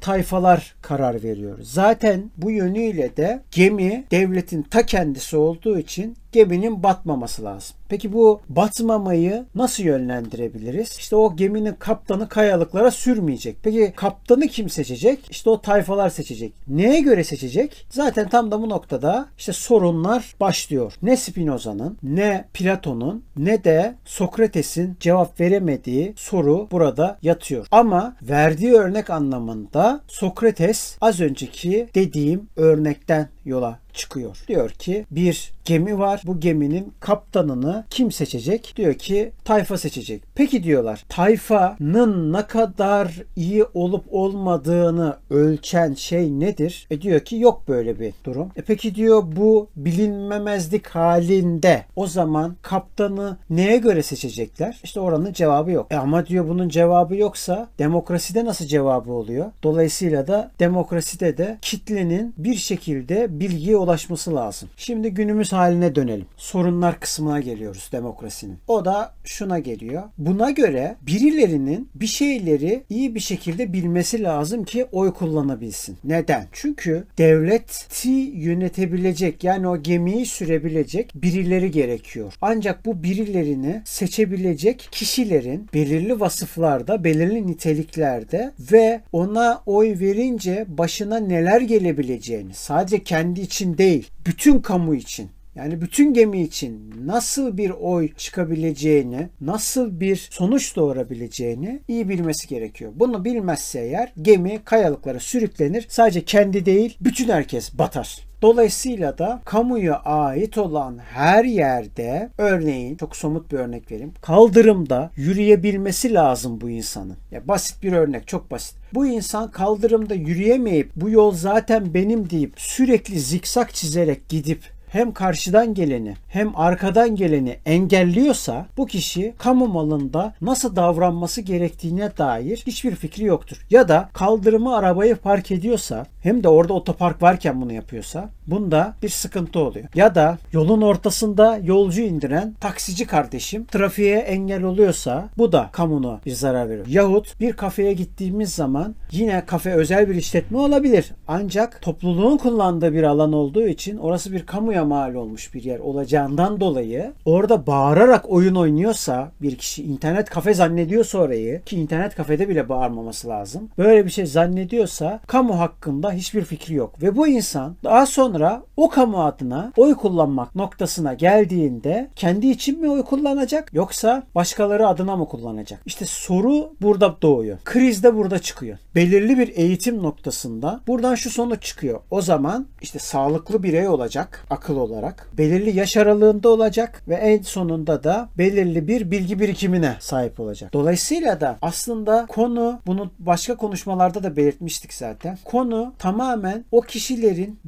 tayfalar 0.00 0.74
karar 0.82 1.22
veriyor. 1.22 1.58
Zaten 1.62 2.30
bu 2.36 2.50
yönüyle 2.50 3.16
de 3.16 3.42
gemi 3.50 4.04
devletin 4.10 4.62
ta 4.62 4.86
kendisi 4.86 5.36
olduğu 5.36 5.78
için 5.78 6.16
geminin 6.34 6.82
batmaması 6.82 7.44
lazım. 7.44 7.76
Peki 7.88 8.12
bu 8.12 8.40
batmamayı 8.48 9.44
nasıl 9.54 9.82
yönlendirebiliriz? 9.82 10.96
İşte 10.98 11.16
o 11.16 11.36
geminin 11.36 11.74
kaptanı 11.74 12.28
kayalıklara 12.28 12.90
sürmeyecek. 12.90 13.56
Peki 13.62 13.92
kaptanı 13.96 14.48
kim 14.48 14.68
seçecek? 14.68 15.30
İşte 15.30 15.50
o 15.50 15.60
tayfalar 15.60 16.10
seçecek. 16.10 16.52
Neye 16.68 17.00
göre 17.00 17.24
seçecek? 17.24 17.86
Zaten 17.90 18.28
tam 18.28 18.50
da 18.50 18.62
bu 18.62 18.68
noktada 18.68 19.28
işte 19.38 19.52
sorunlar 19.52 20.34
başlıyor. 20.40 20.92
Ne 21.02 21.16
Spinoza'nın, 21.16 21.98
ne 22.02 22.44
Platon'un, 22.54 23.24
ne 23.36 23.64
de 23.64 23.94
Sokrates'in 24.04 24.96
cevap 25.00 25.40
veremediği 25.40 26.12
soru 26.16 26.68
burada 26.70 27.18
yatıyor. 27.22 27.66
Ama 27.70 28.16
verdiği 28.22 28.72
örnek 28.72 29.10
anlamında 29.10 30.00
Sokrates 30.08 30.96
az 31.00 31.20
önceki 31.20 31.88
dediğim 31.94 32.48
örnekten 32.56 33.28
yola 33.44 33.78
çıkıyor. 33.92 34.44
Diyor 34.48 34.70
ki 34.70 35.06
bir 35.10 35.53
gemi 35.64 35.98
var. 35.98 36.22
Bu 36.26 36.40
geminin 36.40 36.92
kaptanını 37.00 37.84
kim 37.90 38.12
seçecek? 38.12 38.74
Diyor 38.76 38.94
ki 38.94 39.32
tayfa 39.44 39.78
seçecek. 39.78 40.22
Peki 40.34 40.64
diyorlar 40.64 41.04
tayfanın 41.08 42.32
ne 42.32 42.46
kadar 42.46 43.22
iyi 43.36 43.64
olup 43.64 44.04
olmadığını 44.10 45.16
ölçen 45.30 45.94
şey 45.94 46.30
nedir? 46.40 46.86
E 46.90 47.02
diyor 47.02 47.20
ki 47.20 47.36
yok 47.36 47.62
böyle 47.68 48.00
bir 48.00 48.14
durum. 48.24 48.48
E 48.56 48.62
peki 48.62 48.94
diyor 48.94 49.22
bu 49.36 49.68
bilinmemezlik 49.76 50.86
halinde 50.86 51.84
o 51.96 52.06
zaman 52.06 52.56
kaptanı 52.62 53.36
neye 53.50 53.76
göre 53.76 54.02
seçecekler? 54.02 54.80
İşte 54.84 55.00
oranın 55.00 55.32
cevabı 55.32 55.70
yok. 55.70 55.86
E 55.90 55.96
ama 55.96 56.26
diyor 56.26 56.48
bunun 56.48 56.68
cevabı 56.68 57.16
yoksa 57.16 57.68
demokraside 57.78 58.44
nasıl 58.44 58.66
cevabı 58.66 59.12
oluyor? 59.12 59.46
Dolayısıyla 59.62 60.26
da 60.26 60.50
demokraside 60.58 61.36
de 61.36 61.58
kitlenin 61.62 62.34
bir 62.38 62.54
şekilde 62.54 63.40
bilgiye 63.40 63.76
ulaşması 63.76 64.34
lazım. 64.34 64.68
Şimdi 64.76 65.10
günümüz 65.10 65.53
haline 65.54 65.94
dönelim. 65.94 66.26
Sorunlar 66.36 67.00
kısmına 67.00 67.40
geliyoruz 67.40 67.88
demokrasinin. 67.92 68.58
O 68.68 68.84
da 68.84 69.14
şuna 69.24 69.58
geliyor. 69.58 70.02
Buna 70.18 70.50
göre 70.50 70.96
birilerinin 71.02 71.88
bir 71.94 72.06
şeyleri 72.06 72.82
iyi 72.90 73.14
bir 73.14 73.20
şekilde 73.20 73.72
bilmesi 73.72 74.22
lazım 74.22 74.64
ki 74.64 74.86
oy 74.92 75.12
kullanabilsin. 75.12 75.96
Neden? 76.04 76.46
Çünkü 76.52 77.04
devleti 77.18 78.10
yönetebilecek 78.34 79.44
yani 79.44 79.68
o 79.68 79.82
gemiyi 79.82 80.26
sürebilecek 80.26 81.12
birileri 81.14 81.70
gerekiyor. 81.70 82.32
Ancak 82.42 82.86
bu 82.86 83.02
birilerini 83.02 83.82
seçebilecek 83.84 84.88
kişilerin 84.90 85.68
belirli 85.74 86.20
vasıflarda, 86.20 87.04
belirli 87.04 87.46
niteliklerde 87.46 88.52
ve 88.72 89.00
ona 89.12 89.62
oy 89.66 90.00
verince 90.00 90.64
başına 90.68 91.16
neler 91.16 91.60
gelebileceğini 91.60 92.54
sadece 92.54 93.04
kendi 93.04 93.40
için 93.40 93.78
değil, 93.78 94.10
bütün 94.26 94.60
kamu 94.60 94.94
için 94.94 95.28
yani 95.54 95.80
bütün 95.80 96.14
gemi 96.14 96.42
için 96.42 96.94
nasıl 97.06 97.56
bir 97.56 97.70
oy 97.70 98.14
çıkabileceğini, 98.16 99.28
nasıl 99.40 100.00
bir 100.00 100.28
sonuç 100.30 100.76
doğurabileceğini 100.76 101.80
iyi 101.88 102.08
bilmesi 102.08 102.48
gerekiyor. 102.48 102.92
Bunu 102.96 103.24
bilmezse 103.24 103.80
eğer 103.80 104.12
gemi 104.22 104.60
kayalıklara 104.64 105.20
sürüklenir. 105.20 105.86
Sadece 105.88 106.24
kendi 106.24 106.66
değil, 106.66 106.96
bütün 107.00 107.28
herkes 107.28 107.78
batar. 107.78 108.18
Dolayısıyla 108.42 109.18
da 109.18 109.40
kamuya 109.44 109.96
ait 109.96 110.58
olan 110.58 110.98
her 110.98 111.44
yerde 111.44 112.30
örneğin 112.38 112.96
çok 112.96 113.16
somut 113.16 113.52
bir 113.52 113.58
örnek 113.58 113.90
vereyim. 113.90 114.12
Kaldırımda 114.20 115.10
yürüyebilmesi 115.16 116.14
lazım 116.14 116.60
bu 116.60 116.70
insanın. 116.70 117.16
Ya 117.30 117.48
basit 117.48 117.82
bir 117.82 117.92
örnek, 117.92 118.28
çok 118.28 118.50
basit. 118.50 118.76
Bu 118.94 119.06
insan 119.06 119.50
kaldırımda 119.50 120.14
yürüyemeyip 120.14 120.90
bu 120.96 121.10
yol 121.10 121.34
zaten 121.34 121.94
benim 121.94 122.30
deyip 122.30 122.52
sürekli 122.56 123.20
zikzak 123.20 123.74
çizerek 123.74 124.28
gidip 124.28 124.60
hem 124.94 125.12
karşıdan 125.12 125.74
geleni 125.74 126.14
hem 126.28 126.56
arkadan 126.56 127.16
geleni 127.16 127.58
engelliyorsa 127.66 128.66
bu 128.76 128.86
kişi 128.86 129.34
kamu 129.38 129.68
malında 129.68 130.34
nasıl 130.40 130.76
davranması 130.76 131.40
gerektiğine 131.40 132.16
dair 132.18 132.62
hiçbir 132.66 132.94
fikri 132.94 133.24
yoktur. 133.24 133.66
Ya 133.70 133.88
da 133.88 134.08
kaldırımı 134.12 134.76
arabayı 134.76 135.16
park 135.16 135.50
ediyorsa 135.50 136.06
hem 136.22 136.42
de 136.42 136.48
orada 136.48 136.72
otopark 136.72 137.22
varken 137.22 137.60
bunu 137.60 137.72
yapıyorsa 137.72 138.30
bunda 138.46 138.94
bir 139.02 139.08
sıkıntı 139.08 139.58
oluyor. 139.58 139.86
Ya 139.94 140.14
da 140.14 140.38
yolun 140.52 140.82
ortasında 140.82 141.58
yolcu 141.62 142.00
indiren 142.00 142.54
taksici 142.60 143.06
kardeşim 143.06 143.64
trafiğe 143.64 144.18
engel 144.18 144.62
oluyorsa 144.62 145.28
bu 145.38 145.52
da 145.52 145.68
kamuna 145.72 146.20
bir 146.26 146.32
zarar 146.32 146.68
veriyor. 146.68 146.86
Yahut 146.88 147.40
bir 147.40 147.52
kafeye 147.52 147.92
gittiğimiz 147.92 148.54
zaman 148.54 148.94
yine 149.10 149.46
kafe 149.46 149.72
özel 149.72 150.08
bir 150.08 150.14
işletme 150.14 150.58
olabilir. 150.58 151.12
Ancak 151.28 151.82
topluluğun 151.82 152.36
kullandığı 152.36 152.92
bir 152.92 153.02
alan 153.02 153.32
olduğu 153.32 153.66
için 153.66 153.96
orası 153.96 154.32
bir 154.32 154.46
kamuya 154.46 154.84
mal 154.84 155.14
olmuş 155.14 155.54
bir 155.54 155.64
yer 155.64 155.78
olacağından 155.78 156.60
dolayı 156.60 157.12
orada 157.24 157.66
bağırarak 157.66 158.30
oyun 158.30 158.54
oynuyorsa 158.54 159.32
bir 159.42 159.56
kişi 159.56 159.82
internet 159.82 160.30
kafe 160.30 160.54
zannediyorsa 160.54 161.18
orayı 161.18 161.62
ki 161.62 161.76
internet 161.76 162.14
kafede 162.14 162.48
bile 162.48 162.68
bağırmaması 162.68 163.28
lazım. 163.28 163.68
Böyle 163.78 164.04
bir 164.04 164.10
şey 164.10 164.26
zannediyorsa 164.26 165.20
kamu 165.26 165.58
hakkında 165.58 166.12
hiçbir 166.12 166.44
fikri 166.44 166.74
yok. 166.74 167.02
Ve 167.02 167.16
bu 167.16 167.28
insan 167.28 167.76
daha 167.84 168.06
sonra 168.06 168.33
o 168.76 168.88
kamu 168.88 169.24
adına 169.24 169.72
oy 169.76 169.94
kullanmak 169.94 170.54
noktasına 170.54 171.14
geldiğinde 171.14 172.10
kendi 172.16 172.46
için 172.46 172.80
mi 172.80 172.90
oy 172.90 173.02
kullanacak 173.02 173.74
yoksa 173.74 174.22
başkaları 174.34 174.88
adına 174.88 175.16
mı 175.16 175.28
kullanacak? 175.28 175.80
İşte 175.86 176.06
soru 176.06 176.72
burada 176.80 177.16
doğuyor. 177.22 177.58
Kriz 177.64 178.02
de 178.02 178.14
burada 178.16 178.38
çıkıyor. 178.38 178.78
Belirli 178.94 179.38
bir 179.38 179.56
eğitim 179.56 180.02
noktasında 180.02 180.80
buradan 180.86 181.14
şu 181.14 181.30
sonuç 181.30 181.62
çıkıyor. 181.62 182.00
O 182.10 182.22
zaman 182.22 182.66
işte 182.82 182.98
sağlıklı 182.98 183.62
birey 183.62 183.88
olacak 183.88 184.46
akıl 184.50 184.76
olarak. 184.76 185.28
Belirli 185.38 185.76
yaş 185.76 185.96
aralığında 185.96 186.48
olacak 186.48 187.02
ve 187.08 187.14
en 187.14 187.42
sonunda 187.42 188.04
da 188.04 188.28
belirli 188.38 188.88
bir 188.88 189.10
bilgi 189.10 189.40
birikimine 189.40 189.96
sahip 190.00 190.40
olacak. 190.40 190.72
Dolayısıyla 190.72 191.40
da 191.40 191.58
aslında 191.62 192.26
konu 192.28 192.80
bunu 192.86 193.10
başka 193.18 193.56
konuşmalarda 193.56 194.22
da 194.22 194.36
belirtmiştik 194.36 194.94
zaten. 194.94 195.38
Konu 195.44 195.92
tamamen 195.98 196.64
o 196.72 196.80
kişilerin 196.80 197.58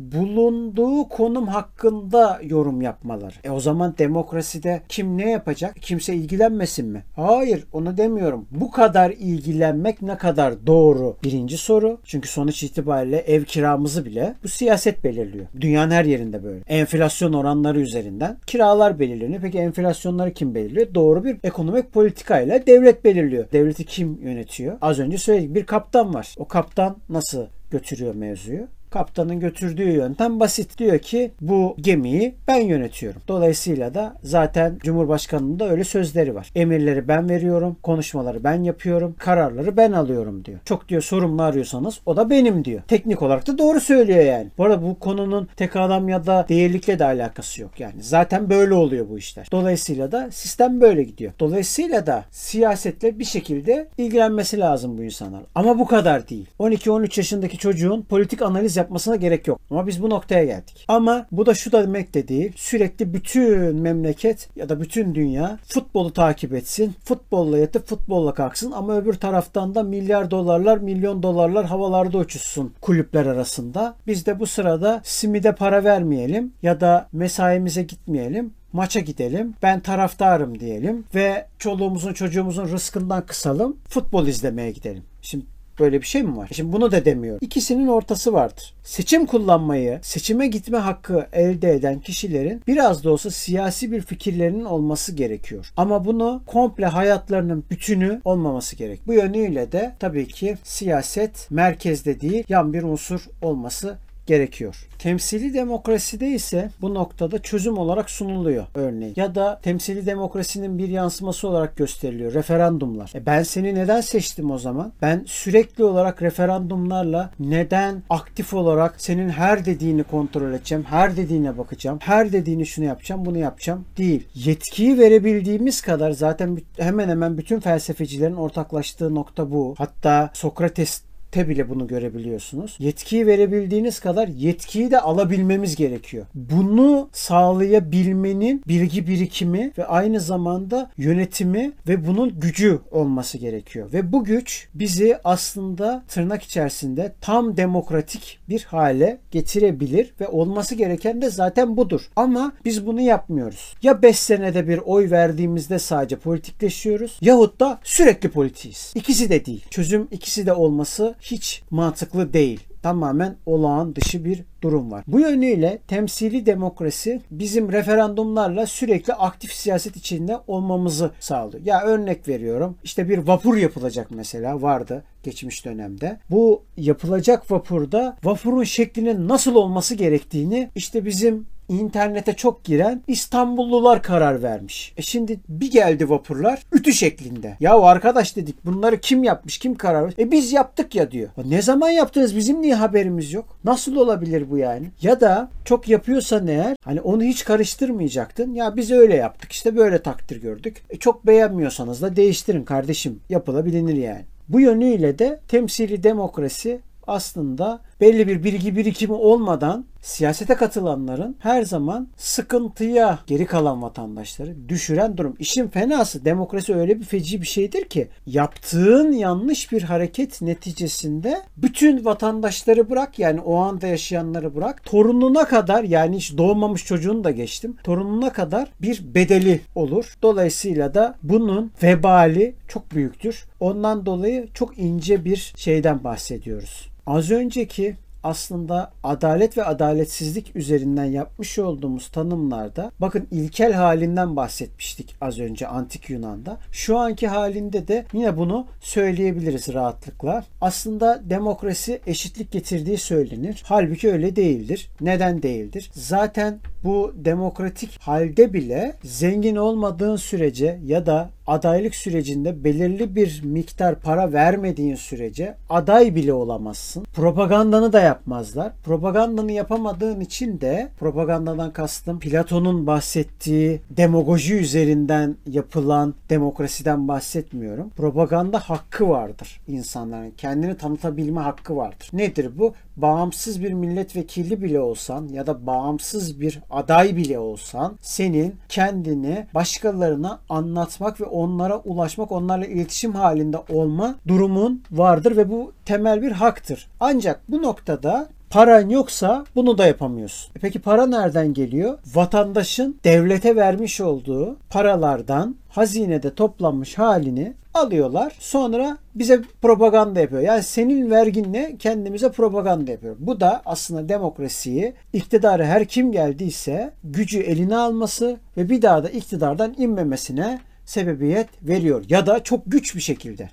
bulunduğu 0.56 1.08
konum 1.08 1.48
hakkında 1.48 2.40
yorum 2.42 2.82
yapmaları. 2.82 3.34
E 3.44 3.50
o 3.50 3.60
zaman 3.60 3.94
demokraside 3.98 4.82
kim 4.88 5.18
ne 5.18 5.30
yapacak? 5.30 5.76
Kimse 5.80 6.14
ilgilenmesin 6.14 6.88
mi? 6.88 7.04
Hayır 7.16 7.64
onu 7.72 7.96
demiyorum. 7.96 8.46
Bu 8.50 8.70
kadar 8.70 9.10
ilgilenmek 9.10 10.02
ne 10.02 10.16
kadar 10.16 10.66
doğru? 10.66 11.16
Birinci 11.24 11.58
soru. 11.58 12.00
Çünkü 12.04 12.28
sonuç 12.28 12.62
itibariyle 12.62 13.18
ev 13.18 13.44
kiramızı 13.44 14.04
bile 14.04 14.34
bu 14.44 14.48
siyaset 14.48 15.04
belirliyor. 15.04 15.46
Dünyanın 15.60 15.90
her 15.90 16.04
yerinde 16.04 16.44
böyle. 16.44 16.60
Enflasyon 16.66 17.32
oranları 17.32 17.80
üzerinden 17.80 18.38
kiralar 18.46 18.98
belirleniyor. 18.98 19.42
Peki 19.42 19.58
enflasyonları 19.58 20.32
kim 20.32 20.54
belirliyor? 20.54 20.94
Doğru 20.94 21.24
bir 21.24 21.38
ekonomik 21.42 21.92
politikayla 21.92 22.66
devlet 22.66 23.04
belirliyor. 23.04 23.52
Devleti 23.52 23.84
kim 23.84 24.18
yönetiyor? 24.22 24.78
Az 24.80 24.98
önce 24.98 25.18
söyledik 25.18 25.54
bir 25.54 25.66
kaptan 25.66 26.14
var. 26.14 26.34
O 26.38 26.48
kaptan 26.48 26.96
nasıl 27.08 27.46
götürüyor 27.70 28.14
mevzuyu? 28.14 28.68
Kaptanın 28.90 29.40
götürdüğü 29.40 29.90
yöntem 29.90 30.40
basit. 30.40 30.78
Diyor 30.78 30.98
ki 30.98 31.30
bu 31.40 31.76
gemiyi 31.80 32.34
ben 32.48 32.60
yönetiyorum. 32.60 33.22
Dolayısıyla 33.28 33.94
da 33.94 34.14
zaten 34.22 34.78
Cumhurbaşkanı'nın 34.82 35.58
da 35.58 35.68
öyle 35.70 35.84
sözleri 35.84 36.34
var. 36.34 36.50
Emirleri 36.54 37.08
ben 37.08 37.28
veriyorum, 37.28 37.76
konuşmaları 37.82 38.44
ben 38.44 38.62
yapıyorum, 38.62 39.14
kararları 39.18 39.76
ben 39.76 39.92
alıyorum 39.92 40.44
diyor. 40.44 40.58
Çok 40.64 40.88
diyor 40.88 41.02
sorumlu 41.02 41.42
arıyorsanız 41.42 42.00
o 42.06 42.16
da 42.16 42.30
benim 42.30 42.64
diyor. 42.64 42.82
Teknik 42.88 43.22
olarak 43.22 43.46
da 43.46 43.58
doğru 43.58 43.80
söylüyor 43.80 44.24
yani. 44.24 44.48
Bu 44.58 44.64
arada 44.64 44.82
bu 44.82 44.98
konunun 44.98 45.48
tek 45.56 45.76
adam 45.76 46.08
ya 46.08 46.26
da 46.26 46.46
değerlikle 46.48 46.98
de 46.98 47.04
alakası 47.04 47.62
yok. 47.62 47.80
Yani 47.80 48.02
zaten 48.02 48.50
böyle 48.50 48.74
oluyor 48.74 49.08
bu 49.08 49.18
işler. 49.18 49.48
Dolayısıyla 49.52 50.12
da 50.12 50.30
sistem 50.30 50.80
böyle 50.80 51.02
gidiyor. 51.02 51.32
Dolayısıyla 51.40 52.06
da 52.06 52.24
siyasetle 52.30 53.18
bir 53.18 53.24
şekilde 53.24 53.88
ilgilenmesi 53.98 54.58
lazım 54.58 54.98
bu 54.98 55.02
insanlar. 55.02 55.42
Ama 55.54 55.78
bu 55.78 55.86
kadar 55.86 56.28
değil. 56.28 56.46
12-13 56.60 57.20
yaşındaki 57.20 57.58
çocuğun 57.58 58.02
politik 58.02 58.42
analiz 58.42 58.76
yapmasına 58.86 59.16
gerek 59.16 59.46
yok. 59.46 59.60
Ama 59.70 59.86
biz 59.86 60.02
bu 60.02 60.10
noktaya 60.10 60.44
geldik. 60.44 60.84
Ama 60.88 61.26
bu 61.32 61.46
da 61.46 61.54
şu 61.54 61.72
da 61.72 61.82
demek 61.82 62.14
de 62.14 62.28
değil. 62.28 62.52
Sürekli 62.56 63.14
bütün 63.14 63.76
memleket 63.76 64.48
ya 64.56 64.68
da 64.68 64.80
bütün 64.80 65.14
dünya 65.14 65.58
futbolu 65.64 66.12
takip 66.12 66.54
etsin. 66.54 66.94
Futbolla 67.04 67.58
yatıp 67.58 67.86
futbolla 67.86 68.34
kalksın 68.34 68.72
ama 68.72 68.96
öbür 68.96 69.14
taraftan 69.14 69.74
da 69.74 69.82
milyar 69.82 70.30
dolarlar, 70.30 70.78
milyon 70.78 71.22
dolarlar 71.22 71.66
havalarda 71.66 72.18
uçuşsun 72.18 72.74
kulüpler 72.80 73.26
arasında. 73.26 73.96
Biz 74.06 74.26
de 74.26 74.38
bu 74.38 74.46
sırada 74.46 75.00
simide 75.04 75.54
para 75.54 75.84
vermeyelim 75.84 76.52
ya 76.62 76.80
da 76.80 77.08
mesaimize 77.12 77.82
gitmeyelim 77.82 78.52
maça 78.72 79.00
gidelim. 79.00 79.54
Ben 79.62 79.80
taraftarım 79.80 80.60
diyelim 80.60 81.04
ve 81.14 81.46
çoluğumuzun 81.58 82.12
çocuğumuzun 82.12 82.68
rızkından 82.68 83.26
kısalım. 83.26 83.76
Futbol 83.88 84.26
izlemeye 84.26 84.70
gidelim. 84.70 85.02
Şimdi 85.22 85.44
Böyle 85.80 86.00
bir 86.00 86.06
şey 86.06 86.22
mi 86.22 86.36
var? 86.36 86.48
Şimdi 86.52 86.72
bunu 86.72 86.92
da 86.92 87.04
demiyor. 87.04 87.38
İkisinin 87.40 87.86
ortası 87.86 88.32
vardır. 88.32 88.74
Seçim 88.82 89.26
kullanmayı, 89.26 89.98
seçime 90.02 90.46
gitme 90.46 90.78
hakkı 90.78 91.26
elde 91.32 91.72
eden 91.72 92.00
kişilerin 92.00 92.62
biraz 92.66 93.04
da 93.04 93.10
olsa 93.10 93.30
siyasi 93.30 93.92
bir 93.92 94.00
fikirlerinin 94.00 94.64
olması 94.64 95.12
gerekiyor. 95.12 95.72
Ama 95.76 96.04
bunu 96.04 96.42
komple 96.46 96.86
hayatlarının 96.86 97.64
bütünü 97.70 98.20
olmaması 98.24 98.76
gerek. 98.76 99.00
Bu 99.06 99.12
yönüyle 99.12 99.72
de 99.72 99.94
tabii 99.98 100.28
ki 100.28 100.56
siyaset 100.64 101.50
merkezde 101.50 102.20
değil 102.20 102.44
yan 102.48 102.72
bir 102.72 102.82
unsur 102.82 103.20
olması 103.42 103.96
gerekiyor. 104.26 104.86
Temsili 104.98 105.54
demokraside 105.54 106.28
ise 106.28 106.70
bu 106.80 106.94
noktada 106.94 107.38
çözüm 107.38 107.78
olarak 107.78 108.10
sunuluyor 108.10 108.66
örneğin. 108.74 109.12
Ya 109.16 109.34
da 109.34 109.60
temsili 109.62 110.06
demokrasinin 110.06 110.78
bir 110.78 110.88
yansıması 110.88 111.48
olarak 111.48 111.76
gösteriliyor. 111.76 112.34
Referandumlar. 112.34 113.12
E 113.14 113.26
ben 113.26 113.42
seni 113.42 113.74
neden 113.74 114.00
seçtim 114.00 114.50
o 114.50 114.58
zaman? 114.58 114.92
Ben 115.02 115.22
sürekli 115.26 115.84
olarak 115.84 116.22
referandumlarla 116.22 117.30
neden 117.40 118.02
aktif 118.10 118.54
olarak 118.54 118.94
senin 118.98 119.28
her 119.28 119.64
dediğini 119.64 120.04
kontrol 120.04 120.52
edeceğim, 120.52 120.84
her 120.88 121.16
dediğine 121.16 121.58
bakacağım, 121.58 121.98
her 122.00 122.32
dediğini 122.32 122.66
şunu 122.66 122.84
yapacağım, 122.84 123.24
bunu 123.24 123.38
yapacağım 123.38 123.84
değil. 123.98 124.26
Yetkiyi 124.34 124.98
verebildiğimiz 124.98 125.80
kadar 125.80 126.10
zaten 126.10 126.58
hemen 126.78 127.08
hemen 127.08 127.38
bütün 127.38 127.60
felsefecilerin 127.60 128.36
ortaklaştığı 128.36 129.14
nokta 129.14 129.50
bu. 129.50 129.74
Hatta 129.78 130.30
Sokrates 130.34 131.02
te 131.36 131.48
bile 131.48 131.68
bunu 131.68 131.86
görebiliyorsunuz. 131.86 132.76
Yetkiyi 132.78 133.26
verebildiğiniz 133.26 134.00
kadar 134.00 134.28
yetkiyi 134.28 134.90
de 134.90 135.00
alabilmemiz 135.00 135.76
gerekiyor. 135.76 136.26
Bunu 136.34 137.08
sağlayabilmenin 137.12 138.62
bilgi 138.68 139.06
birikimi 139.06 139.72
ve 139.78 139.86
aynı 139.86 140.20
zamanda 140.20 140.90
yönetimi 140.98 141.72
ve 141.88 142.06
bunun 142.06 142.40
gücü 142.40 142.80
olması 142.90 143.38
gerekiyor. 143.38 143.92
Ve 143.92 144.12
bu 144.12 144.24
güç 144.24 144.68
bizi 144.74 145.18
aslında 145.24 146.04
tırnak 146.08 146.42
içerisinde 146.42 147.14
tam 147.20 147.56
demokratik 147.56 148.38
bir 148.48 148.64
hale 148.64 149.18
getirebilir 149.30 150.14
ve 150.20 150.28
olması 150.28 150.74
gereken 150.74 151.22
de 151.22 151.30
zaten 151.30 151.76
budur. 151.76 152.10
Ama 152.16 152.52
biz 152.64 152.86
bunu 152.86 153.00
yapmıyoruz. 153.00 153.74
Ya 153.82 154.02
5 154.02 154.18
senede 154.18 154.68
bir 154.68 154.78
oy 154.78 155.10
verdiğimizde 155.10 155.78
sadece 155.78 156.16
politikleşiyoruz 156.16 157.18
yahut 157.20 157.60
da 157.60 157.78
sürekli 157.84 158.28
politiyiz. 158.28 158.92
İkisi 158.94 159.30
de 159.30 159.46
değil. 159.46 159.64
Çözüm 159.70 160.08
ikisi 160.10 160.46
de 160.46 160.52
olması 160.52 161.14
hiç 161.30 161.62
mantıklı 161.70 162.32
değil. 162.32 162.60
Tamamen 162.82 163.36
olağan 163.46 163.96
dışı 163.96 164.24
bir 164.24 164.44
durum 164.62 164.90
var. 164.90 165.04
Bu 165.06 165.20
yönüyle 165.20 165.78
temsili 165.88 166.46
demokrasi 166.46 167.20
bizim 167.30 167.72
referandumlarla 167.72 168.66
sürekli 168.66 169.12
aktif 169.12 169.52
siyaset 169.52 169.96
içinde 169.96 170.38
olmamızı 170.46 171.10
sağlıyor. 171.20 171.64
Ya 171.64 171.82
örnek 171.82 172.28
veriyorum. 172.28 172.76
İşte 172.84 173.08
bir 173.08 173.18
vapur 173.18 173.56
yapılacak 173.56 174.10
mesela 174.10 174.62
vardı 174.62 175.04
geçmiş 175.22 175.64
dönemde. 175.64 176.20
Bu 176.30 176.62
yapılacak 176.76 177.50
vapurda 177.50 178.16
vapurun 178.24 178.64
şeklinin 178.64 179.28
nasıl 179.28 179.54
olması 179.54 179.94
gerektiğini 179.94 180.70
işte 180.74 181.04
bizim 181.04 181.46
internete 181.68 182.32
çok 182.32 182.64
giren 182.64 183.02
İstanbullular 183.06 184.02
karar 184.02 184.42
vermiş. 184.42 184.92
E 184.96 185.02
şimdi 185.02 185.40
bir 185.48 185.70
geldi 185.70 186.10
vapurlar 186.10 186.62
ütü 186.72 186.92
şeklinde. 186.92 187.56
Ya 187.60 187.80
arkadaş 187.80 188.36
dedik 188.36 188.64
bunları 188.64 189.00
kim 189.00 189.24
yapmış 189.24 189.58
kim 189.58 189.74
karar 189.74 190.00
vermiş? 190.00 190.18
E 190.18 190.30
biz 190.30 190.52
yaptık 190.52 190.94
ya 190.94 191.10
diyor. 191.10 191.28
Ne 191.44 191.62
zaman 191.62 191.88
yaptınız 191.88 192.36
bizim 192.36 192.62
niye 192.62 192.74
haberimiz 192.74 193.32
yok? 193.32 193.58
Nasıl 193.64 193.96
olabilir 193.96 194.50
bu 194.50 194.58
yani? 194.58 194.86
Ya 195.02 195.20
da 195.20 195.50
çok 195.64 195.88
yapıyorsan 195.88 196.46
eğer 196.46 196.76
hani 196.84 197.00
onu 197.00 197.22
hiç 197.22 197.44
karıştırmayacaktın. 197.44 198.54
Ya 198.54 198.76
biz 198.76 198.90
öyle 198.90 199.16
yaptık 199.16 199.52
işte 199.52 199.76
böyle 199.76 200.02
takdir 200.02 200.42
gördük. 200.42 200.82
E 200.90 200.96
çok 200.96 201.26
beğenmiyorsanız 201.26 202.02
da 202.02 202.16
değiştirin 202.16 202.64
kardeşim. 202.64 203.20
Yapılabilir 203.28 203.76
yani. 203.94 204.24
Bu 204.48 204.60
yönüyle 204.60 205.18
de 205.18 205.40
temsili 205.48 206.02
demokrasi 206.02 206.80
aslında 207.06 207.80
belli 208.00 208.28
bir 208.28 208.44
bilgi 208.44 208.76
birikimi 208.76 209.12
olmadan 209.12 209.86
siyasete 210.00 210.54
katılanların 210.54 211.36
her 211.38 211.62
zaman 211.62 212.08
sıkıntıya 212.16 213.18
geri 213.26 213.46
kalan 213.46 213.82
vatandaşları 213.82 214.68
düşüren 214.68 215.16
durum. 215.16 215.36
İşin 215.38 215.68
fenası 215.68 216.24
demokrasi 216.24 216.74
öyle 216.74 217.00
bir 217.00 217.04
feci 217.04 217.40
bir 217.40 217.46
şeydir 217.46 217.84
ki 217.84 218.08
yaptığın 218.26 219.12
yanlış 219.12 219.72
bir 219.72 219.82
hareket 219.82 220.42
neticesinde 220.42 221.42
bütün 221.56 222.04
vatandaşları 222.04 222.90
bırak 222.90 223.18
yani 223.18 223.40
o 223.40 223.56
anda 223.56 223.86
yaşayanları 223.86 224.54
bırak 224.54 224.84
torununa 224.84 225.44
kadar 225.44 225.84
yani 225.84 226.16
hiç 226.16 226.38
doğmamış 226.38 226.84
çocuğunu 226.84 227.24
da 227.24 227.30
geçtim 227.30 227.76
torununa 227.84 228.32
kadar 228.32 228.68
bir 228.82 229.14
bedeli 229.14 229.60
olur. 229.74 230.16
Dolayısıyla 230.22 230.94
da 230.94 231.14
bunun 231.22 231.72
vebali 231.82 232.54
çok 232.68 232.90
büyüktür. 232.90 233.44
Ondan 233.60 234.06
dolayı 234.06 234.48
çok 234.54 234.78
ince 234.78 235.24
bir 235.24 235.52
şeyden 235.56 236.04
bahsediyoruz. 236.04 236.95
Az 237.06 237.30
önceki 237.30 237.96
aslında 238.26 238.92
adalet 239.02 239.58
ve 239.58 239.64
adaletsizlik 239.64 240.56
üzerinden 240.56 241.04
yapmış 241.04 241.58
olduğumuz 241.58 242.08
tanımlarda 242.08 242.92
bakın 243.00 243.28
ilkel 243.30 243.72
halinden 243.72 244.36
bahsetmiştik 244.36 245.16
az 245.20 245.38
önce 245.38 245.66
antik 245.66 246.10
Yunan'da. 246.10 246.58
Şu 246.72 246.98
anki 246.98 247.28
halinde 247.28 247.88
de 247.88 248.04
yine 248.12 248.36
bunu 248.36 248.66
söyleyebiliriz 248.80 249.74
rahatlıkla. 249.74 250.44
Aslında 250.60 251.22
demokrasi 251.24 252.00
eşitlik 252.06 252.52
getirdiği 252.52 252.98
söylenir. 252.98 253.62
Halbuki 253.66 254.12
öyle 254.12 254.36
değildir. 254.36 254.90
Neden 255.00 255.42
değildir? 255.42 255.90
Zaten 255.94 256.58
bu 256.84 257.12
demokratik 257.16 258.00
halde 258.00 258.52
bile 258.52 258.94
zengin 259.04 259.56
olmadığın 259.56 260.16
sürece 260.16 260.80
ya 260.84 261.06
da 261.06 261.30
adaylık 261.46 261.94
sürecinde 261.94 262.64
belirli 262.64 263.16
bir 263.16 263.40
miktar 263.44 264.00
para 264.00 264.32
vermediğin 264.32 264.94
sürece 264.94 265.54
aday 265.70 266.14
bile 266.14 266.32
olamazsın. 266.32 267.04
Propagandanı 267.14 267.92
da 267.92 268.00
yapmazlar. 268.00 268.72
Propagandanı 268.84 269.52
yapamadığın 269.52 270.20
için 270.20 270.60
de 270.60 270.88
propagandadan 271.00 271.72
kastım 271.72 272.20
Platon'un 272.20 272.86
bahsettiği 272.86 273.80
demagoji 273.90 274.54
üzerinden 274.54 275.36
yapılan 275.46 276.14
demokrasiden 276.30 277.08
bahsetmiyorum. 277.08 277.90
Propaganda 277.90 278.58
hakkı 278.58 279.08
vardır 279.08 279.60
insanların. 279.68 280.30
Kendini 280.30 280.76
tanıtabilme 280.76 281.40
hakkı 281.40 281.76
vardır. 281.76 282.08
Nedir 282.12 282.58
bu? 282.58 282.74
Bağımsız 282.96 283.62
bir 283.62 283.72
milletvekili 283.72 284.62
bile 284.62 284.80
olsan 284.80 285.28
ya 285.28 285.46
da 285.46 285.66
bağımsız 285.66 286.40
bir 286.40 286.60
aday 286.70 287.16
bile 287.16 287.38
olsan 287.38 287.98
senin 288.00 288.54
kendini 288.68 289.46
başkalarına 289.54 290.40
anlatmak 290.48 291.20
ve 291.20 291.24
onlara 291.24 291.78
ulaşmak, 291.78 292.32
onlarla 292.32 292.66
iletişim 292.66 293.12
halinde 293.12 293.58
olma 293.68 294.14
durumun 294.28 294.82
vardır 294.90 295.36
ve 295.36 295.50
bu 295.50 295.72
temel 295.84 296.22
bir 296.22 296.32
haktır. 296.32 296.88
Ancak 297.00 297.40
bu 297.48 297.62
noktada 297.62 298.28
Paran 298.56 298.88
yoksa 298.88 299.44
bunu 299.54 299.78
da 299.78 299.86
yapamıyorsun. 299.86 300.52
E 300.56 300.58
peki 300.58 300.78
para 300.78 301.06
nereden 301.06 301.54
geliyor? 301.54 301.98
Vatandaşın 302.14 302.96
devlete 303.04 303.56
vermiş 303.56 304.00
olduğu 304.00 304.56
paralardan 304.70 305.56
hazinede 305.68 306.34
toplanmış 306.34 306.98
halini 306.98 307.54
alıyorlar. 307.74 308.32
Sonra 308.38 308.98
bize 309.14 309.42
propaganda 309.62 310.20
yapıyor. 310.20 310.42
Yani 310.42 310.62
senin 310.62 311.10
verginle 311.10 311.76
kendimize 311.78 312.30
propaganda 312.32 312.90
yapıyor. 312.90 313.16
Bu 313.18 313.40
da 313.40 313.62
aslında 313.66 314.08
demokrasiyi 314.08 314.94
iktidarı 315.12 315.64
her 315.64 315.84
kim 315.84 316.12
geldiyse 316.12 316.92
gücü 317.04 317.40
eline 317.40 317.76
alması 317.76 318.36
ve 318.56 318.68
bir 318.68 318.82
daha 318.82 319.04
da 319.04 319.08
iktidardan 319.08 319.74
inmemesine 319.78 320.60
sebebiyet 320.86 321.48
veriyor 321.62 322.04
ya 322.08 322.26
da 322.26 322.42
çok 322.42 322.62
güç 322.66 322.94
bir 322.94 323.00
şekilde 323.00 323.50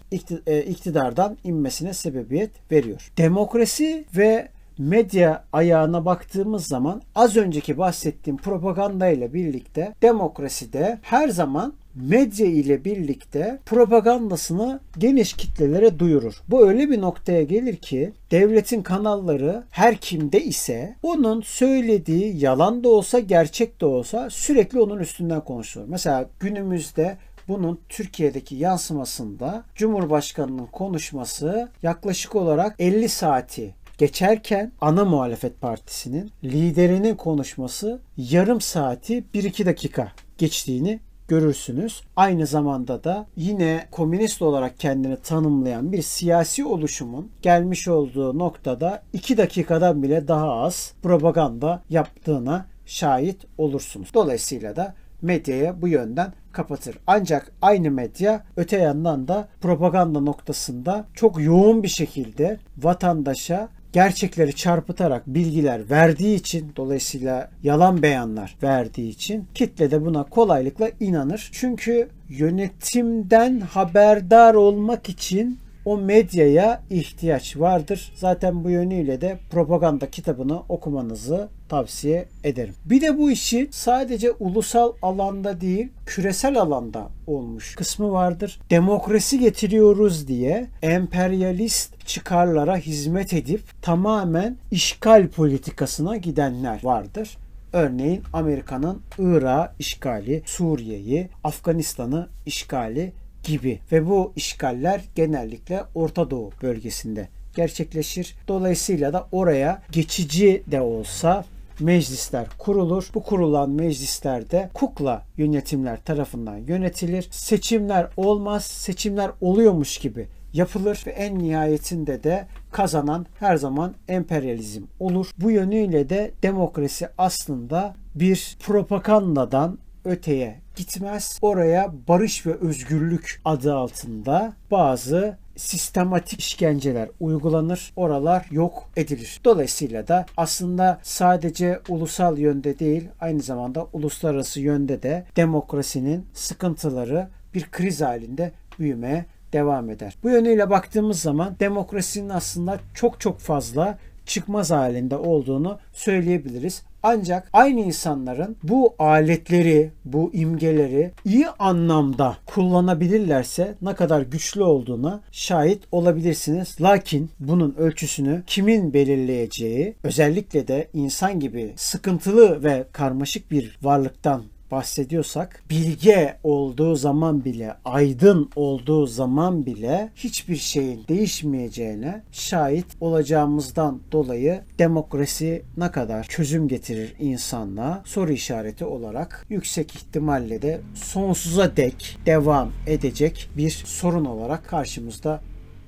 e, 0.48 0.62
iktidardan 0.62 1.38
inmesine 1.44 1.94
sebebiyet 1.94 2.72
veriyor. 2.72 3.12
Demokrasi 3.18 4.06
ve 4.18 4.48
medya 4.78 5.44
ayağına 5.54 6.06
baktığımız 6.06 6.66
zaman 6.66 7.02
az 7.16 7.38
önceki 7.38 7.78
bahsettiğim 7.78 8.38
propaganda 8.38 9.08
ile 9.08 9.34
birlikte 9.34 9.94
demokraside 10.02 11.00
her 11.02 11.30
zaman 11.30 11.74
medya 11.96 12.46
ile 12.46 12.86
birlikte 12.86 13.60
propagandasını 13.66 14.80
geniş 14.98 15.34
kitlelere 15.34 16.00
duyurur. 16.00 16.42
Bu 16.48 16.68
öyle 16.68 16.90
bir 16.90 17.02
noktaya 17.02 17.44
gelir 17.44 17.76
ki 17.76 18.14
devletin 18.32 18.82
kanalları 18.82 19.64
her 19.72 19.98
kimde 19.98 20.44
ise 20.44 20.96
onun 21.04 21.42
söylediği 21.42 22.44
yalan 22.44 22.84
da 22.84 22.90
olsa 22.90 23.20
gerçek 23.20 23.82
de 23.82 23.86
olsa 23.86 24.30
sürekli 24.30 24.80
onun 24.80 25.00
üstünden 25.00 25.42
konuşulur. 25.42 25.86
Mesela 25.88 26.30
günümüzde 26.40 27.18
bunun 27.48 27.80
Türkiye'deki 27.90 28.56
yansımasında 28.56 29.64
Cumhurbaşkanının 29.76 30.66
konuşması 30.66 31.70
yaklaşık 31.84 32.36
olarak 32.36 32.76
50 32.80 33.10
saati 33.10 33.74
geçerken 34.04 34.72
ana 34.82 35.06
muhalefet 35.06 35.62
partisinin 35.62 36.32
liderinin 36.44 37.16
konuşması 37.16 38.00
yarım 38.18 38.62
saati 38.62 39.24
1-2 39.34 39.66
dakika 39.66 40.12
geçtiğini 40.38 41.00
görürsünüz. 41.28 42.02
Aynı 42.16 42.48
zamanda 42.48 43.04
da 43.04 43.28
yine 43.36 43.88
komünist 43.92 44.42
olarak 44.42 44.80
kendini 44.80 45.18
tanımlayan 45.18 45.92
bir 45.92 46.02
siyasi 46.02 46.66
oluşumun 46.66 47.32
gelmiş 47.42 47.88
olduğu 47.88 48.40
noktada 48.40 49.04
2 49.14 49.38
dakikadan 49.38 50.04
bile 50.04 50.28
daha 50.28 50.52
az 50.52 50.94
propaganda 51.04 51.84
yaptığına 51.90 52.66
şahit 52.86 53.46
olursunuz. 53.58 54.10
Dolayısıyla 54.14 54.76
da 54.76 54.96
medyaya 55.22 55.82
bu 55.82 55.88
yönden 55.88 56.34
kapatır. 56.52 56.98
Ancak 57.08 57.52
aynı 57.62 57.92
medya 57.92 58.44
öte 58.58 58.78
yandan 58.78 59.28
da 59.28 59.48
propaganda 59.62 60.20
noktasında 60.20 61.06
çok 61.14 61.44
yoğun 61.44 61.84
bir 61.84 61.88
şekilde 61.88 62.60
vatandaşa 62.78 63.70
gerçekleri 63.94 64.56
çarpıtarak 64.56 65.28
bilgiler 65.28 65.90
verdiği 65.90 66.36
için 66.36 66.72
dolayısıyla 66.76 67.50
yalan 67.64 68.02
beyanlar 68.02 68.56
verdiği 68.64 69.10
için 69.10 69.48
kitle 69.56 69.92
de 69.92 70.06
buna 70.06 70.24
kolaylıkla 70.24 70.90
inanır. 71.00 71.50
Çünkü 71.54 72.10
yönetimden 72.30 73.60
haberdar 73.60 74.54
olmak 74.54 75.10
için 75.10 75.60
o 75.86 75.98
medyaya 75.98 76.82
ihtiyaç 76.90 77.58
vardır. 77.58 78.12
Zaten 78.16 78.64
bu 78.64 78.70
yönüyle 78.70 79.22
de 79.22 79.38
propaganda 79.52 80.10
kitabını 80.12 80.60
okumanızı 80.70 81.50
tavsiye 81.70 82.26
ederim. 82.44 82.74
Bir 82.86 83.02
de 83.02 83.18
bu 83.18 83.32
işi 83.32 83.68
sadece 83.72 84.32
ulusal 84.32 84.94
alanda 85.02 85.62
değil, 85.62 85.90
küresel 86.06 86.62
alanda 86.62 87.10
olmuş 87.28 87.76
kısmı 87.76 88.12
vardır. 88.12 88.60
Demokrasi 88.70 89.40
getiriyoruz 89.40 90.28
diye 90.28 90.68
emperyalist 90.82 92.08
çıkarlara 92.08 92.78
hizmet 92.78 93.34
edip 93.34 93.62
tamamen 93.82 94.58
işgal 94.72 95.28
politikasına 95.28 96.18
gidenler 96.18 96.80
vardır. 96.84 97.38
Örneğin 97.74 98.22
Amerika'nın 98.34 99.02
Irak'ı 99.20 99.74
işgali, 99.80 100.44
Suriye'yi, 100.46 101.30
Afganistan'ı 101.44 102.28
işgali 102.46 103.14
gibi 103.44 103.80
ve 103.92 104.08
bu 104.08 104.34
işgaller 104.36 105.02
genellikle 105.16 105.84
Orta 105.96 106.32
Doğu 106.32 106.52
bölgesinde 106.62 107.28
gerçekleşir. 107.56 108.36
Dolayısıyla 108.48 109.14
da 109.14 109.28
oraya 109.32 109.82
geçici 109.92 110.64
de 110.68 110.82
olsa 110.82 111.46
meclisler 111.80 112.48
kurulur. 112.58 113.10
Bu 113.14 113.24
kurulan 113.24 113.70
meclislerde 113.70 114.70
kukla 114.74 115.26
yönetimler 115.38 116.04
tarafından 116.04 116.58
yönetilir. 116.58 117.28
Seçimler 117.32 118.08
olmaz, 118.18 118.66
seçimler 118.66 119.32
oluyormuş 119.42 119.98
gibi 119.98 120.28
yapılır 120.54 121.04
ve 121.08 121.12
en 121.12 121.40
nihayetinde 121.40 122.24
de 122.24 122.48
kazanan 122.72 123.26
her 123.40 123.56
zaman 123.56 123.96
emperyalizm 124.08 124.84
olur. 125.00 125.32
Bu 125.38 125.52
yönüyle 125.52 126.10
de 126.10 126.32
demokrasi 126.44 127.08
aslında 127.18 127.96
bir 128.16 128.58
propagandadan 128.60 129.78
öteye 130.06 130.63
gitmez. 130.76 131.40
Oraya 131.42 131.94
barış 132.08 132.46
ve 132.46 132.54
özgürlük 132.54 133.42
adı 133.46 133.76
altında 133.76 134.54
bazı 134.72 135.38
sistematik 135.56 136.40
işkenceler 136.40 137.10
uygulanır. 137.20 137.94
Oralar 137.96 138.46
yok 138.52 138.90
edilir. 138.96 139.42
Dolayısıyla 139.46 140.08
da 140.08 140.26
aslında 140.38 141.00
sadece 141.04 141.80
ulusal 141.90 142.38
yönde 142.38 142.80
değil 142.80 143.08
aynı 143.20 143.42
zamanda 143.42 143.88
uluslararası 143.94 144.62
yönde 144.62 145.04
de 145.04 145.26
demokrasinin 145.36 146.26
sıkıntıları 146.34 147.28
bir 147.54 147.72
kriz 147.72 148.02
halinde 148.02 148.52
büyümeye 148.80 149.26
devam 149.54 149.90
eder. 149.90 150.16
Bu 150.24 150.30
yönüyle 150.30 150.70
baktığımız 150.70 151.20
zaman 151.20 151.56
demokrasinin 151.60 152.30
aslında 152.30 152.80
çok 152.94 153.20
çok 153.20 153.40
fazla 153.40 153.98
çıkmaz 154.26 154.72
halinde 154.72 155.18
olduğunu 155.18 155.80
söyleyebiliriz. 155.94 156.84
Ancak 157.04 157.50
aynı 157.54 157.80
insanların 157.80 158.58
bu 158.64 158.96
aletleri, 159.00 159.92
bu 160.06 160.32
imgeleri 160.34 161.12
iyi 161.26 161.50
anlamda 161.50 162.38
kullanabilirlerse 162.46 163.76
ne 163.82 163.96
kadar 163.96 164.22
güçlü 164.22 164.64
olduğuna 164.64 165.22
şahit 165.32 165.84
olabilirsiniz. 165.92 166.82
Lakin 166.82 167.30
bunun 167.40 167.76
ölçüsünü 167.78 168.44
kimin 168.48 168.94
belirleyeceği, 168.94 169.96
özellikle 170.04 170.68
de 170.68 170.88
insan 170.94 171.40
gibi 171.40 171.74
sıkıntılı 171.76 172.64
ve 172.64 172.86
karmaşık 172.92 173.52
bir 173.52 173.78
varlıktan 173.82 174.44
bahsediyorsak 174.74 175.64
bilge 175.70 176.38
olduğu 176.44 176.96
zaman 176.96 177.46
bile 177.46 177.76
aydın 177.86 178.50
olduğu 178.56 179.08
zaman 179.08 179.66
bile 179.66 180.10
hiçbir 180.16 180.56
şeyin 180.56 181.04
değişmeyeceğine 181.08 182.22
şahit 182.32 182.86
olacağımızdan 183.02 184.00
dolayı 184.12 184.62
demokrasi 184.80 185.64
ne 185.78 185.92
kadar 185.92 186.24
çözüm 186.24 186.68
getirir 186.68 187.16
insanlığa 187.20 188.02
soru 188.06 188.32
işareti 188.32 188.86
olarak 188.86 189.46
yüksek 189.50 189.96
ihtimalle 189.96 190.62
de 190.62 190.82
sonsuza 190.96 191.78
dek 191.78 192.18
devam 192.26 192.72
edecek 192.88 193.50
bir 193.58 193.84
sorun 193.86 194.26
olarak 194.26 194.68
karşımızda 194.68 195.42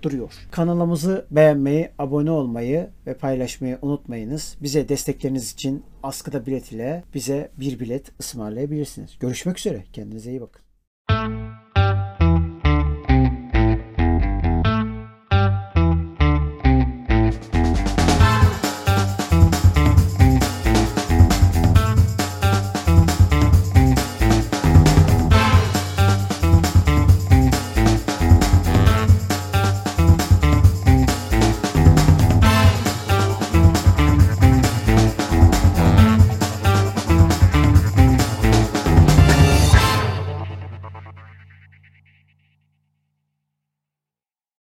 duruyor. 0.06 0.34
Kanalımızı 0.52 1.26
beğenmeyi, 1.32 1.90
abone 2.00 2.32
olmayı 2.32 2.90
ve 3.08 3.14
paylaşmayı 3.14 3.78
unutmayınız. 3.82 4.58
Bize 4.62 4.90
destekleriniz 4.90 5.54
için 5.54 5.84
askıda 6.04 6.46
bilet 6.46 6.72
ile 6.72 7.04
bize 7.14 7.52
bir 7.58 7.80
bilet 7.80 8.20
ısmarlayabilirsiniz. 8.20 9.20
Görüşmek 9.20 9.60
üzere. 9.60 9.84
Kendinize 9.94 10.30
iyi 10.30 10.42
bakın. 10.42 10.66